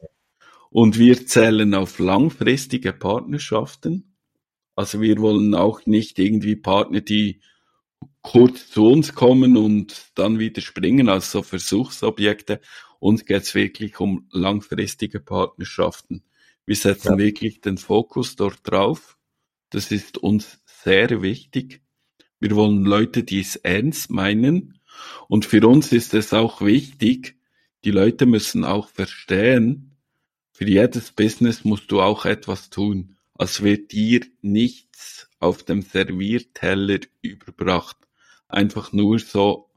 und 0.70 0.98
wir 0.98 1.26
zählen 1.26 1.74
auf 1.74 1.98
langfristige 1.98 2.92
Partnerschaften. 2.92 4.14
Also 4.76 5.00
wir 5.00 5.18
wollen 5.18 5.54
auch 5.54 5.86
nicht 5.86 6.18
irgendwie 6.18 6.56
Partner, 6.56 7.00
die 7.00 7.40
kurz 8.20 8.68
zu 8.68 8.86
uns 8.86 9.14
kommen 9.14 9.56
und 9.56 10.10
dann 10.16 10.38
wieder 10.38 10.60
springen, 10.60 11.08
also 11.08 11.42
Versuchsobjekte. 11.42 12.60
Uns 12.98 13.24
geht 13.24 13.42
es 13.42 13.54
wirklich 13.54 14.00
um 14.00 14.26
langfristige 14.32 15.20
Partnerschaften. 15.20 16.24
Wir 16.66 16.76
setzen 16.76 17.12
ja. 17.12 17.18
wirklich 17.18 17.60
den 17.60 17.78
Fokus 17.78 18.36
dort 18.36 18.60
drauf. 18.64 19.18
Das 19.70 19.90
ist 19.90 20.18
uns 20.18 20.62
sehr 20.66 21.22
wichtig. 21.22 21.82
Wir 22.40 22.56
wollen 22.56 22.84
Leute, 22.84 23.24
die 23.24 23.40
es 23.40 23.56
ernst 23.56 24.10
meinen. 24.10 24.73
Und 25.28 25.44
für 25.44 25.66
uns 25.66 25.92
ist 25.92 26.14
es 26.14 26.32
auch 26.32 26.60
wichtig, 26.60 27.36
die 27.84 27.90
Leute 27.90 28.26
müssen 28.26 28.64
auch 28.64 28.88
verstehen, 28.88 29.96
für 30.52 30.68
jedes 30.68 31.10
Business 31.10 31.64
musst 31.64 31.90
du 31.90 32.00
auch 32.00 32.24
etwas 32.24 32.70
tun. 32.70 33.16
als 33.36 33.62
wird 33.62 33.90
dir 33.90 34.20
nichts 34.42 35.28
auf 35.40 35.64
dem 35.64 35.82
Servierteller 35.82 37.00
überbracht. 37.20 37.96
Einfach 38.46 38.92
nur 38.92 39.18
so 39.18 39.70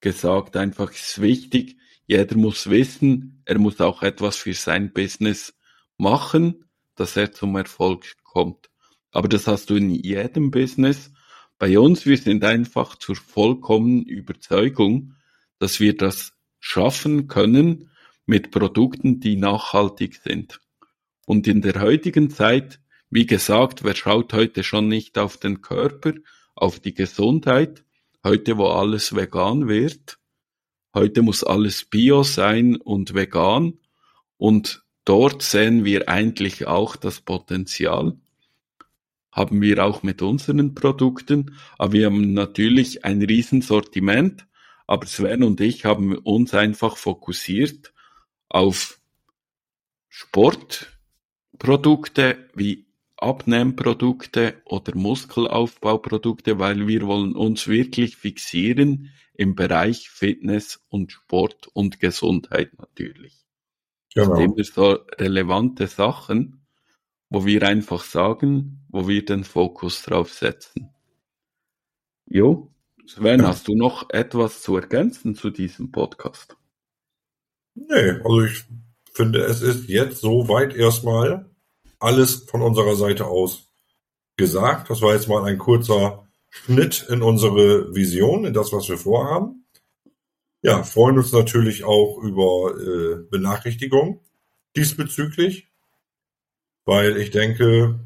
gesagt, 0.00 0.56
einfach 0.56 0.90
ist 0.90 1.20
wichtig. 1.20 1.76
Jeder 2.06 2.36
muss 2.36 2.70
wissen, 2.70 3.42
er 3.44 3.58
muss 3.58 3.80
auch 3.82 4.02
etwas 4.02 4.36
für 4.36 4.54
sein 4.54 4.92
Business 4.92 5.54
machen, 5.98 6.64
dass 6.94 7.16
er 7.16 7.32
zum 7.32 7.54
Erfolg 7.56 8.16
kommt. 8.24 8.70
Aber 9.10 9.28
das 9.28 9.46
hast 9.46 9.68
du 9.68 9.76
in 9.76 9.90
jedem 9.90 10.50
Business 10.50 11.10
bei 11.58 11.78
uns, 11.78 12.06
wir 12.06 12.16
sind 12.16 12.44
einfach 12.44 12.96
zur 12.96 13.16
vollkommenen 13.16 14.04
Überzeugung, 14.04 15.14
dass 15.58 15.80
wir 15.80 15.96
das 15.96 16.32
schaffen 16.60 17.26
können 17.26 17.90
mit 18.26 18.50
Produkten, 18.50 19.20
die 19.20 19.36
nachhaltig 19.36 20.20
sind. 20.22 20.60
Und 21.26 21.46
in 21.46 21.60
der 21.62 21.80
heutigen 21.80 22.30
Zeit, 22.30 22.80
wie 23.10 23.26
gesagt, 23.26 23.84
wer 23.84 23.96
schaut 23.96 24.32
heute 24.32 24.62
schon 24.62 24.88
nicht 24.88 25.18
auf 25.18 25.36
den 25.36 25.60
Körper, 25.60 26.12
auf 26.54 26.78
die 26.78 26.94
Gesundheit, 26.94 27.84
heute 28.24 28.56
wo 28.56 28.66
alles 28.66 29.14
vegan 29.14 29.68
wird, 29.68 30.18
heute 30.94 31.22
muss 31.22 31.42
alles 31.42 31.84
bio 31.84 32.22
sein 32.22 32.76
und 32.76 33.14
vegan 33.14 33.78
und 34.36 34.84
dort 35.04 35.42
sehen 35.42 35.84
wir 35.84 36.08
eigentlich 36.08 36.66
auch 36.66 36.96
das 36.96 37.20
Potenzial 37.20 38.16
haben 39.38 39.62
wir 39.62 39.84
auch 39.84 40.02
mit 40.02 40.20
unseren 40.20 40.74
Produkten, 40.74 41.56
aber 41.78 41.92
wir 41.92 42.06
haben 42.06 42.32
natürlich 42.32 43.04
ein 43.04 43.22
Riesensortiment, 43.22 44.48
aber 44.88 45.06
Sven 45.06 45.44
und 45.44 45.60
ich 45.60 45.84
haben 45.84 46.16
uns 46.16 46.54
einfach 46.54 46.96
fokussiert 46.96 47.92
auf 48.48 49.00
Sportprodukte 50.08 52.48
wie 52.54 52.88
Abnehmprodukte 53.16 54.60
oder 54.64 54.96
Muskelaufbauprodukte, 54.96 56.58
weil 56.58 56.88
wir 56.88 57.06
wollen 57.06 57.36
uns 57.36 57.68
wirklich 57.68 58.16
fixieren 58.16 59.12
im 59.34 59.54
Bereich 59.54 60.10
Fitness 60.10 60.84
und 60.88 61.12
Sport 61.12 61.68
und 61.72 62.00
Gesundheit 62.00 62.76
natürlich. 62.78 63.46
Genau. 64.14 64.30
Das 64.30 64.38
sind 64.38 64.56
immer 64.56 64.64
so 64.64 64.98
relevante 65.16 65.86
Sachen 65.86 66.57
wo 67.30 67.44
wir 67.44 67.62
einfach 67.62 68.04
sagen, 68.04 68.86
wo 68.88 69.06
wir 69.08 69.24
den 69.24 69.44
Fokus 69.44 70.02
drauf 70.02 70.32
setzen. 70.32 70.90
Jo, 72.26 72.70
Sven, 73.06 73.46
hast 73.46 73.68
du 73.68 73.74
noch 73.74 74.10
etwas 74.10 74.60
zu 74.62 74.76
ergänzen 74.76 75.34
zu 75.34 75.50
diesem 75.50 75.90
Podcast? 75.90 76.56
Nee, 77.74 78.10
also 78.24 78.42
ich 78.42 78.64
finde, 79.12 79.40
es 79.44 79.62
ist 79.62 79.88
jetzt 79.88 80.20
soweit 80.20 80.74
erstmal 80.74 81.50
alles 81.98 82.44
von 82.44 82.62
unserer 82.62 82.96
Seite 82.96 83.26
aus 83.26 83.68
gesagt. 84.36 84.90
Das 84.90 85.00
war 85.00 85.14
jetzt 85.14 85.28
mal 85.28 85.44
ein 85.44 85.58
kurzer 85.58 86.28
Schnitt 86.50 87.06
in 87.08 87.22
unsere 87.22 87.94
Vision, 87.94 88.44
in 88.44 88.54
das, 88.54 88.72
was 88.72 88.88
wir 88.88 88.98
vorhaben. 88.98 89.66
Ja, 90.62 90.82
freuen 90.82 91.18
uns 91.18 91.32
natürlich 91.32 91.84
auch 91.84 92.18
über 92.18 92.74
äh, 92.78 93.16
Benachrichtigungen 93.30 94.20
diesbezüglich 94.76 95.67
weil 96.88 97.18
ich 97.18 97.30
denke, 97.30 98.00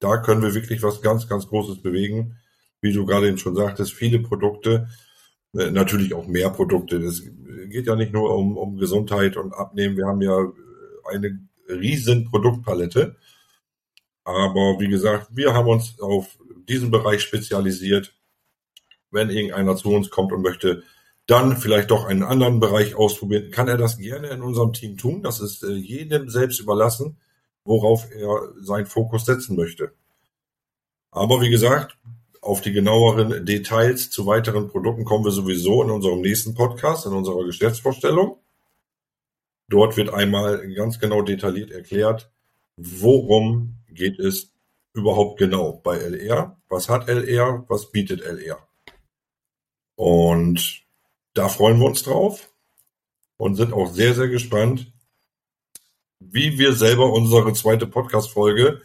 da 0.00 0.16
können 0.16 0.42
wir 0.42 0.54
wirklich 0.56 0.82
was 0.82 1.02
ganz, 1.02 1.28
ganz 1.28 1.46
Großes 1.46 1.82
bewegen. 1.82 2.36
Wie 2.80 2.92
du 2.92 3.06
gerade 3.06 3.28
eben 3.28 3.38
schon 3.38 3.54
sagtest, 3.54 3.92
viele 3.92 4.18
Produkte, 4.18 4.88
äh, 5.56 5.70
natürlich 5.70 6.12
auch 6.12 6.26
mehr 6.26 6.50
Produkte. 6.50 6.96
Es 6.96 7.22
geht 7.70 7.86
ja 7.86 7.94
nicht 7.94 8.12
nur 8.12 8.34
um, 8.34 8.56
um 8.56 8.76
Gesundheit 8.76 9.36
und 9.36 9.52
Abnehmen. 9.52 9.96
Wir 9.96 10.06
haben 10.06 10.20
ja 10.20 10.36
eine 11.12 11.38
riesen 11.68 12.24
Produktpalette. 12.24 13.14
Aber 14.24 14.80
wie 14.80 14.88
gesagt, 14.88 15.28
wir 15.36 15.54
haben 15.54 15.68
uns 15.68 16.00
auf 16.00 16.40
diesen 16.68 16.90
Bereich 16.90 17.22
spezialisiert. 17.22 18.16
Wenn 19.12 19.30
irgendeiner 19.30 19.76
zu 19.76 19.90
uns 19.90 20.10
kommt 20.10 20.32
und 20.32 20.42
möchte 20.42 20.82
dann 21.28 21.56
vielleicht 21.56 21.92
doch 21.92 22.04
einen 22.04 22.24
anderen 22.24 22.58
Bereich 22.58 22.96
ausprobieren, 22.96 23.52
kann 23.52 23.68
er 23.68 23.76
das 23.76 23.98
gerne 23.98 24.26
in 24.30 24.42
unserem 24.42 24.72
Team 24.72 24.96
tun. 24.96 25.22
Das 25.22 25.38
ist 25.38 25.62
äh, 25.62 25.70
jedem 25.70 26.28
selbst 26.28 26.58
überlassen 26.58 27.18
worauf 27.66 28.10
er 28.10 28.52
seinen 28.60 28.86
Fokus 28.86 29.24
setzen 29.26 29.56
möchte. 29.56 29.92
Aber 31.10 31.40
wie 31.40 31.50
gesagt, 31.50 31.98
auf 32.40 32.60
die 32.60 32.72
genaueren 32.72 33.44
Details 33.44 34.10
zu 34.10 34.26
weiteren 34.26 34.68
Produkten 34.68 35.04
kommen 35.04 35.24
wir 35.24 35.32
sowieso 35.32 35.82
in 35.82 35.90
unserem 35.90 36.20
nächsten 36.20 36.54
Podcast, 36.54 37.06
in 37.06 37.12
unserer 37.12 37.44
Geschäftsvorstellung. 37.44 38.38
Dort 39.68 39.96
wird 39.96 40.10
einmal 40.10 40.72
ganz 40.74 41.00
genau 41.00 41.22
detailliert 41.22 41.72
erklärt, 41.72 42.30
worum 42.76 43.78
geht 43.88 44.20
es 44.20 44.52
überhaupt 44.92 45.38
genau 45.38 45.80
bei 45.82 45.96
LR, 45.98 46.56
was 46.68 46.88
hat 46.88 47.08
LR, 47.08 47.64
was 47.68 47.90
bietet 47.90 48.20
LR. 48.20 48.58
Und 49.96 50.84
da 51.34 51.48
freuen 51.48 51.78
wir 51.78 51.86
uns 51.86 52.02
drauf. 52.02 52.50
und 53.38 53.56
sind 53.56 53.72
auch 53.72 53.88
sehr, 53.88 54.14
sehr 54.14 54.28
gespannt, 54.28 54.92
wie 56.20 56.58
wir 56.58 56.72
selber 56.72 57.12
unsere 57.12 57.52
zweite 57.52 57.86
Podcast-Folge 57.86 58.80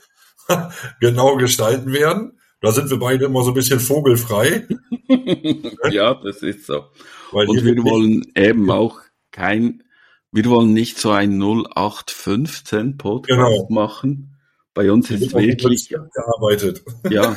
genau 0.99 1.35
gestalten 1.37 1.93
werden. 1.93 2.37
Da 2.61 2.71
sind 2.71 2.89
wir 2.89 2.99
beide 2.99 3.25
immer 3.25 3.43
so 3.43 3.51
ein 3.51 3.55
bisschen 3.55 3.79
vogelfrei. 3.79 4.67
ja, 5.91 6.13
das 6.13 6.43
ist 6.43 6.67
so. 6.67 6.85
Weil 7.31 7.47
und 7.47 7.65
wir 7.65 7.83
wollen 7.83 8.31
eben 8.35 8.69
auch 8.69 8.99
kein, 9.31 9.83
wir 10.31 10.45
wollen 10.45 10.73
nicht 10.73 10.99
so 10.99 11.11
ein 11.11 11.41
0815 11.41 12.97
Podcast 12.97 13.39
genau. 13.39 13.67
machen. 13.69 14.37
Bei 14.73 14.91
uns 14.91 15.09
ist 15.09 15.33
wirklich 15.33 15.89
gearbeitet. 15.89 16.83
Ja, 17.09 17.35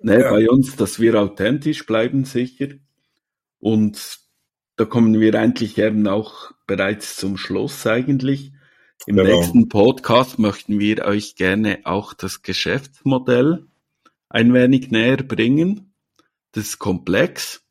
ne, 0.00 0.20
ja. 0.20 0.30
bei 0.30 0.48
uns, 0.48 0.74
dass 0.76 0.98
wir 0.98 1.20
authentisch 1.20 1.84
bleiben 1.86 2.24
sicher. 2.24 2.68
Und 3.58 4.18
da 4.76 4.84
kommen 4.84 5.20
wir 5.20 5.34
eigentlich 5.34 5.78
eben 5.78 6.08
auch 6.08 6.50
bereits 6.66 7.16
zum 7.16 7.36
Schluss 7.36 7.86
eigentlich. 7.86 8.52
Im 9.06 9.16
genau. 9.16 9.36
nächsten 9.36 9.68
Podcast 9.68 10.38
möchten 10.38 10.78
wir 10.78 11.04
euch 11.04 11.34
gerne 11.34 11.80
auch 11.84 12.14
das 12.14 12.42
Geschäftsmodell 12.42 13.66
ein 14.28 14.54
wenig 14.54 14.92
näher 14.92 15.16
bringen. 15.16 15.92
Das 16.52 16.64
ist 16.64 16.78
komplex. 16.78 17.64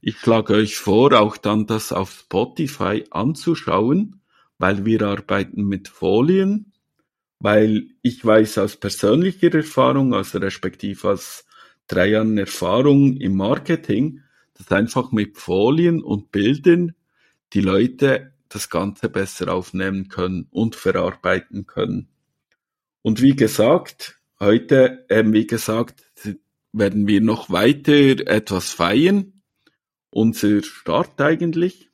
Ich 0.00 0.16
schlage 0.16 0.54
euch 0.54 0.76
vor, 0.78 1.12
auch 1.12 1.36
dann 1.36 1.66
das 1.66 1.92
auf 1.92 2.10
Spotify 2.12 3.04
anzuschauen, 3.10 4.22
weil 4.56 4.86
wir 4.86 5.02
arbeiten 5.02 5.64
mit 5.64 5.88
Folien, 5.88 6.72
weil 7.38 7.88
ich 8.00 8.24
weiß 8.24 8.56
aus 8.58 8.76
persönlicher 8.76 9.52
Erfahrung, 9.54 10.14
also 10.14 10.38
respektive 10.38 11.10
aus 11.10 11.44
drei 11.86 12.08
Jahren 12.08 12.38
Erfahrung 12.38 13.16
im 13.18 13.36
Marketing, 13.36 14.22
dass 14.54 14.72
einfach 14.72 15.12
mit 15.12 15.36
Folien 15.36 16.02
und 16.02 16.32
Bildern 16.32 16.94
die 17.52 17.60
Leute 17.60 18.32
das 18.48 18.70
Ganze 18.70 19.08
besser 19.08 19.52
aufnehmen 19.52 20.08
können 20.08 20.46
und 20.50 20.76
verarbeiten 20.76 21.66
können. 21.66 22.08
Und 23.02 23.22
wie 23.22 23.36
gesagt, 23.36 24.18
heute, 24.40 25.04
ähm, 25.08 25.32
wie 25.32 25.46
gesagt, 25.46 26.02
werden 26.72 27.06
wir 27.06 27.20
noch 27.20 27.50
weiter 27.50 28.26
etwas 28.26 28.70
feiern. 28.70 29.42
Unser 30.10 30.62
Start 30.62 31.20
eigentlich. 31.20 31.90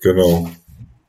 Genau. 0.00 0.50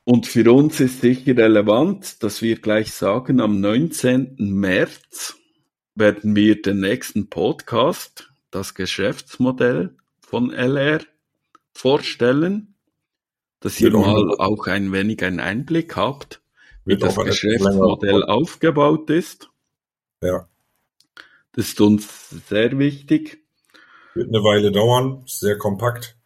Und 0.04 0.26
für 0.26 0.52
uns 0.52 0.80
ist 0.80 1.00
sicher 1.00 1.36
relevant, 1.36 2.22
dass 2.22 2.42
wir 2.42 2.56
gleich 2.56 2.92
sagen, 2.92 3.40
am 3.40 3.60
19. 3.60 4.36
März 4.38 5.36
werden 5.94 6.34
wir 6.34 6.60
den 6.60 6.80
nächsten 6.80 7.28
Podcast, 7.28 8.32
das 8.50 8.74
Geschäftsmodell 8.74 9.94
von 10.20 10.50
LR, 10.50 11.00
vorstellen, 11.72 12.69
dass 13.60 13.80
ihr 13.80 13.92
mal 13.92 14.34
auch 14.38 14.66
ein 14.66 14.92
wenig 14.92 15.22
einen 15.22 15.40
Einblick 15.40 15.96
habt, 15.96 16.40
wie 16.84 16.96
das 16.96 17.16
Geschäftsmodell 17.16 18.24
aufgebaut 18.24 19.10
ist. 19.10 19.50
Ja. 20.22 20.48
Das 21.52 21.68
ist 21.68 21.80
uns 21.80 22.30
sehr 22.48 22.78
wichtig. 22.78 23.44
Wird 24.14 24.28
eine 24.28 24.42
Weile 24.42 24.72
dauern, 24.72 25.22
sehr 25.26 25.58
kompakt. 25.58 26.16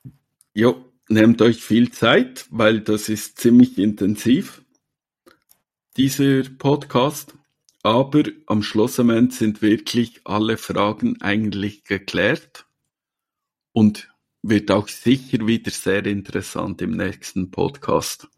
Jo, 0.52 0.76
nehmt 1.08 1.42
euch 1.42 1.62
viel 1.62 1.90
Zeit, 1.90 2.46
weil 2.50 2.80
das 2.80 3.08
ist 3.08 3.38
ziemlich 3.38 3.78
intensiv, 3.78 4.62
dieser 5.96 6.42
Podcast. 6.58 7.34
Aber 7.82 8.22
am 8.46 8.62
Schlussmoment 8.62 9.34
sind 9.34 9.60
wirklich 9.60 10.22
alle 10.24 10.56
Fragen 10.56 11.20
eigentlich 11.20 11.84
geklärt 11.84 12.64
und 13.72 14.13
wird 14.46 14.70
auch 14.70 14.88
sicher 14.88 15.46
wieder 15.46 15.70
sehr 15.70 16.04
interessant 16.04 16.83
im 16.83 16.90
nächsten 16.90 17.50
Podcast. 17.50 18.28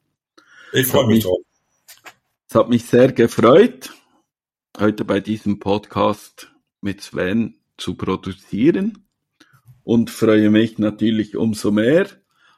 Ich 0.72 0.86
freue 0.86 1.08
mich 1.08 1.24
drauf. 1.24 1.40
Es 2.48 2.54
hat 2.54 2.68
mich 2.68 2.84
sehr 2.84 3.10
gefreut, 3.10 3.92
heute 4.78 5.04
bei 5.04 5.18
diesem 5.18 5.58
Podcast 5.58 6.52
mit 6.80 7.00
Sven 7.00 7.58
zu 7.76 7.96
produzieren 7.96 9.08
und 9.82 10.10
freue 10.10 10.48
mich 10.50 10.78
natürlich 10.78 11.36
umso 11.36 11.72
mehr 11.72 12.06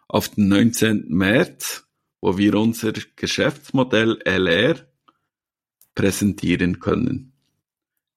auf 0.09 0.29
den 0.29 0.49
19. 0.49 1.07
März, 1.09 1.87
wo 2.21 2.37
wir 2.37 2.55
unser 2.55 2.93
Geschäftsmodell 3.17 4.21
LR 4.27 4.87
präsentieren 5.95 6.81
können. 6.81 7.33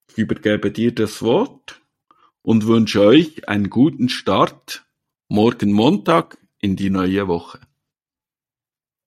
Ich 0.10 0.18
übergebe 0.18 0.72
dir 0.72 0.94
das 0.94 1.22
Wort 1.22 1.82
und 2.42 2.68
wünsche 2.68 3.02
euch 3.02 3.48
einen 3.48 3.70
guten 3.70 4.10
Start 4.10 4.86
morgen 5.32 5.72
Montag 5.72 6.38
in 6.60 6.76
die 6.76 6.90
neue 6.90 7.26
Woche. 7.30 7.62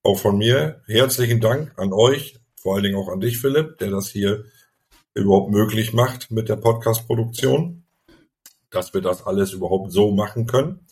Auch 0.02 0.18
von 0.18 0.38
mir 0.38 0.80
herzlichen 0.86 1.42
Dank 1.42 1.78
an 1.78 1.92
euch, 1.92 2.40
vor 2.56 2.74
allen 2.74 2.84
Dingen 2.84 2.96
auch 2.96 3.10
an 3.10 3.20
dich, 3.20 3.36
Philipp, 3.36 3.76
der 3.76 3.90
das 3.90 4.08
hier 4.08 4.46
überhaupt 5.12 5.50
möglich 5.50 5.92
macht 5.92 6.30
mit 6.30 6.48
der 6.48 6.56
Podcast-Produktion, 6.56 7.84
dass 8.70 8.94
wir 8.94 9.02
das 9.02 9.26
alles 9.26 9.52
überhaupt 9.52 9.92
so 9.92 10.12
machen 10.12 10.46
können. 10.46 10.86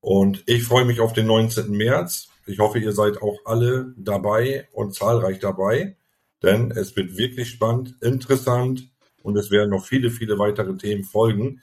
Und 0.00 0.42
ich 0.44 0.62
freue 0.64 0.84
mich 0.84 1.00
auf 1.00 1.14
den 1.14 1.26
19. 1.26 1.70
März. 1.70 2.28
Ich 2.44 2.58
hoffe, 2.58 2.80
ihr 2.80 2.92
seid 2.92 3.22
auch 3.22 3.38
alle 3.46 3.94
dabei 3.96 4.68
und 4.72 4.94
zahlreich 4.94 5.38
dabei, 5.38 5.96
denn 6.42 6.70
es 6.70 6.94
wird 6.96 7.16
wirklich 7.16 7.48
spannend, 7.48 7.94
interessant 8.02 8.90
und 9.22 9.38
es 9.38 9.50
werden 9.50 9.70
noch 9.70 9.86
viele, 9.86 10.10
viele 10.10 10.38
weitere 10.38 10.76
Themen 10.76 11.04
folgen. 11.04 11.62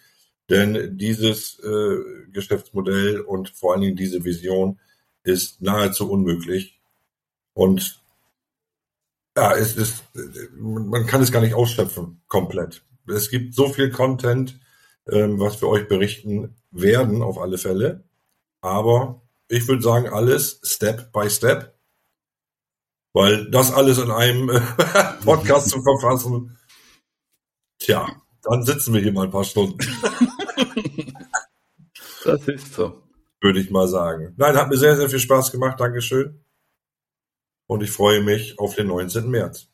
Denn 0.49 0.97
dieses 0.97 1.59
äh, 1.59 1.97
Geschäftsmodell 2.31 3.19
und 3.19 3.49
vor 3.49 3.73
allen 3.73 3.81
Dingen 3.81 3.95
diese 3.95 4.23
Vision 4.23 4.79
ist 5.23 5.61
nahezu 5.61 6.09
unmöglich. 6.09 6.79
Und 7.53 8.01
ja, 9.35 9.53
es 9.55 9.75
ist, 9.75 10.03
man 10.55 11.05
kann 11.05 11.21
es 11.21 11.31
gar 11.31 11.41
nicht 11.41 11.53
ausschöpfen, 11.53 12.21
komplett. 12.27 12.83
Es 13.07 13.29
gibt 13.29 13.53
so 13.53 13.69
viel 13.69 13.91
Content, 13.91 14.59
ähm, 15.09 15.39
was 15.39 15.61
wir 15.61 15.67
euch 15.67 15.87
berichten 15.87 16.55
werden, 16.71 17.21
auf 17.21 17.37
alle 17.37 17.57
Fälle. 17.57 18.03
Aber 18.61 19.21
ich 19.47 19.67
würde 19.67 19.83
sagen, 19.83 20.09
alles 20.09 20.59
Step 20.63 21.11
by 21.11 21.29
Step. 21.29 21.77
Weil 23.13 23.49
das 23.51 23.71
alles 23.71 23.97
in 23.97 24.11
einem 24.11 24.47
Podcast 25.23 25.69
zu 25.69 25.81
verfassen, 25.81 26.57
tja, 27.79 28.07
dann 28.43 28.63
sitzen 28.63 28.93
wir 28.93 29.01
hier 29.01 29.11
mal 29.11 29.25
ein 29.25 29.31
paar 29.31 29.43
Stunden. 29.43 29.77
das 32.25 32.47
ist 32.47 32.73
so. 32.73 33.03
Würde 33.41 33.59
ich 33.59 33.69
mal 33.69 33.87
sagen. 33.87 34.33
Nein, 34.37 34.55
hat 34.55 34.69
mir 34.69 34.77
sehr, 34.77 34.95
sehr 34.95 35.09
viel 35.09 35.19
Spaß 35.19 35.51
gemacht. 35.51 35.79
Dankeschön 35.79 36.43
und 37.67 37.83
ich 37.83 37.91
freue 37.91 38.23
mich 38.23 38.57
auf 38.57 38.75
den 38.75 38.87
19. 38.87 39.29
März. 39.29 39.67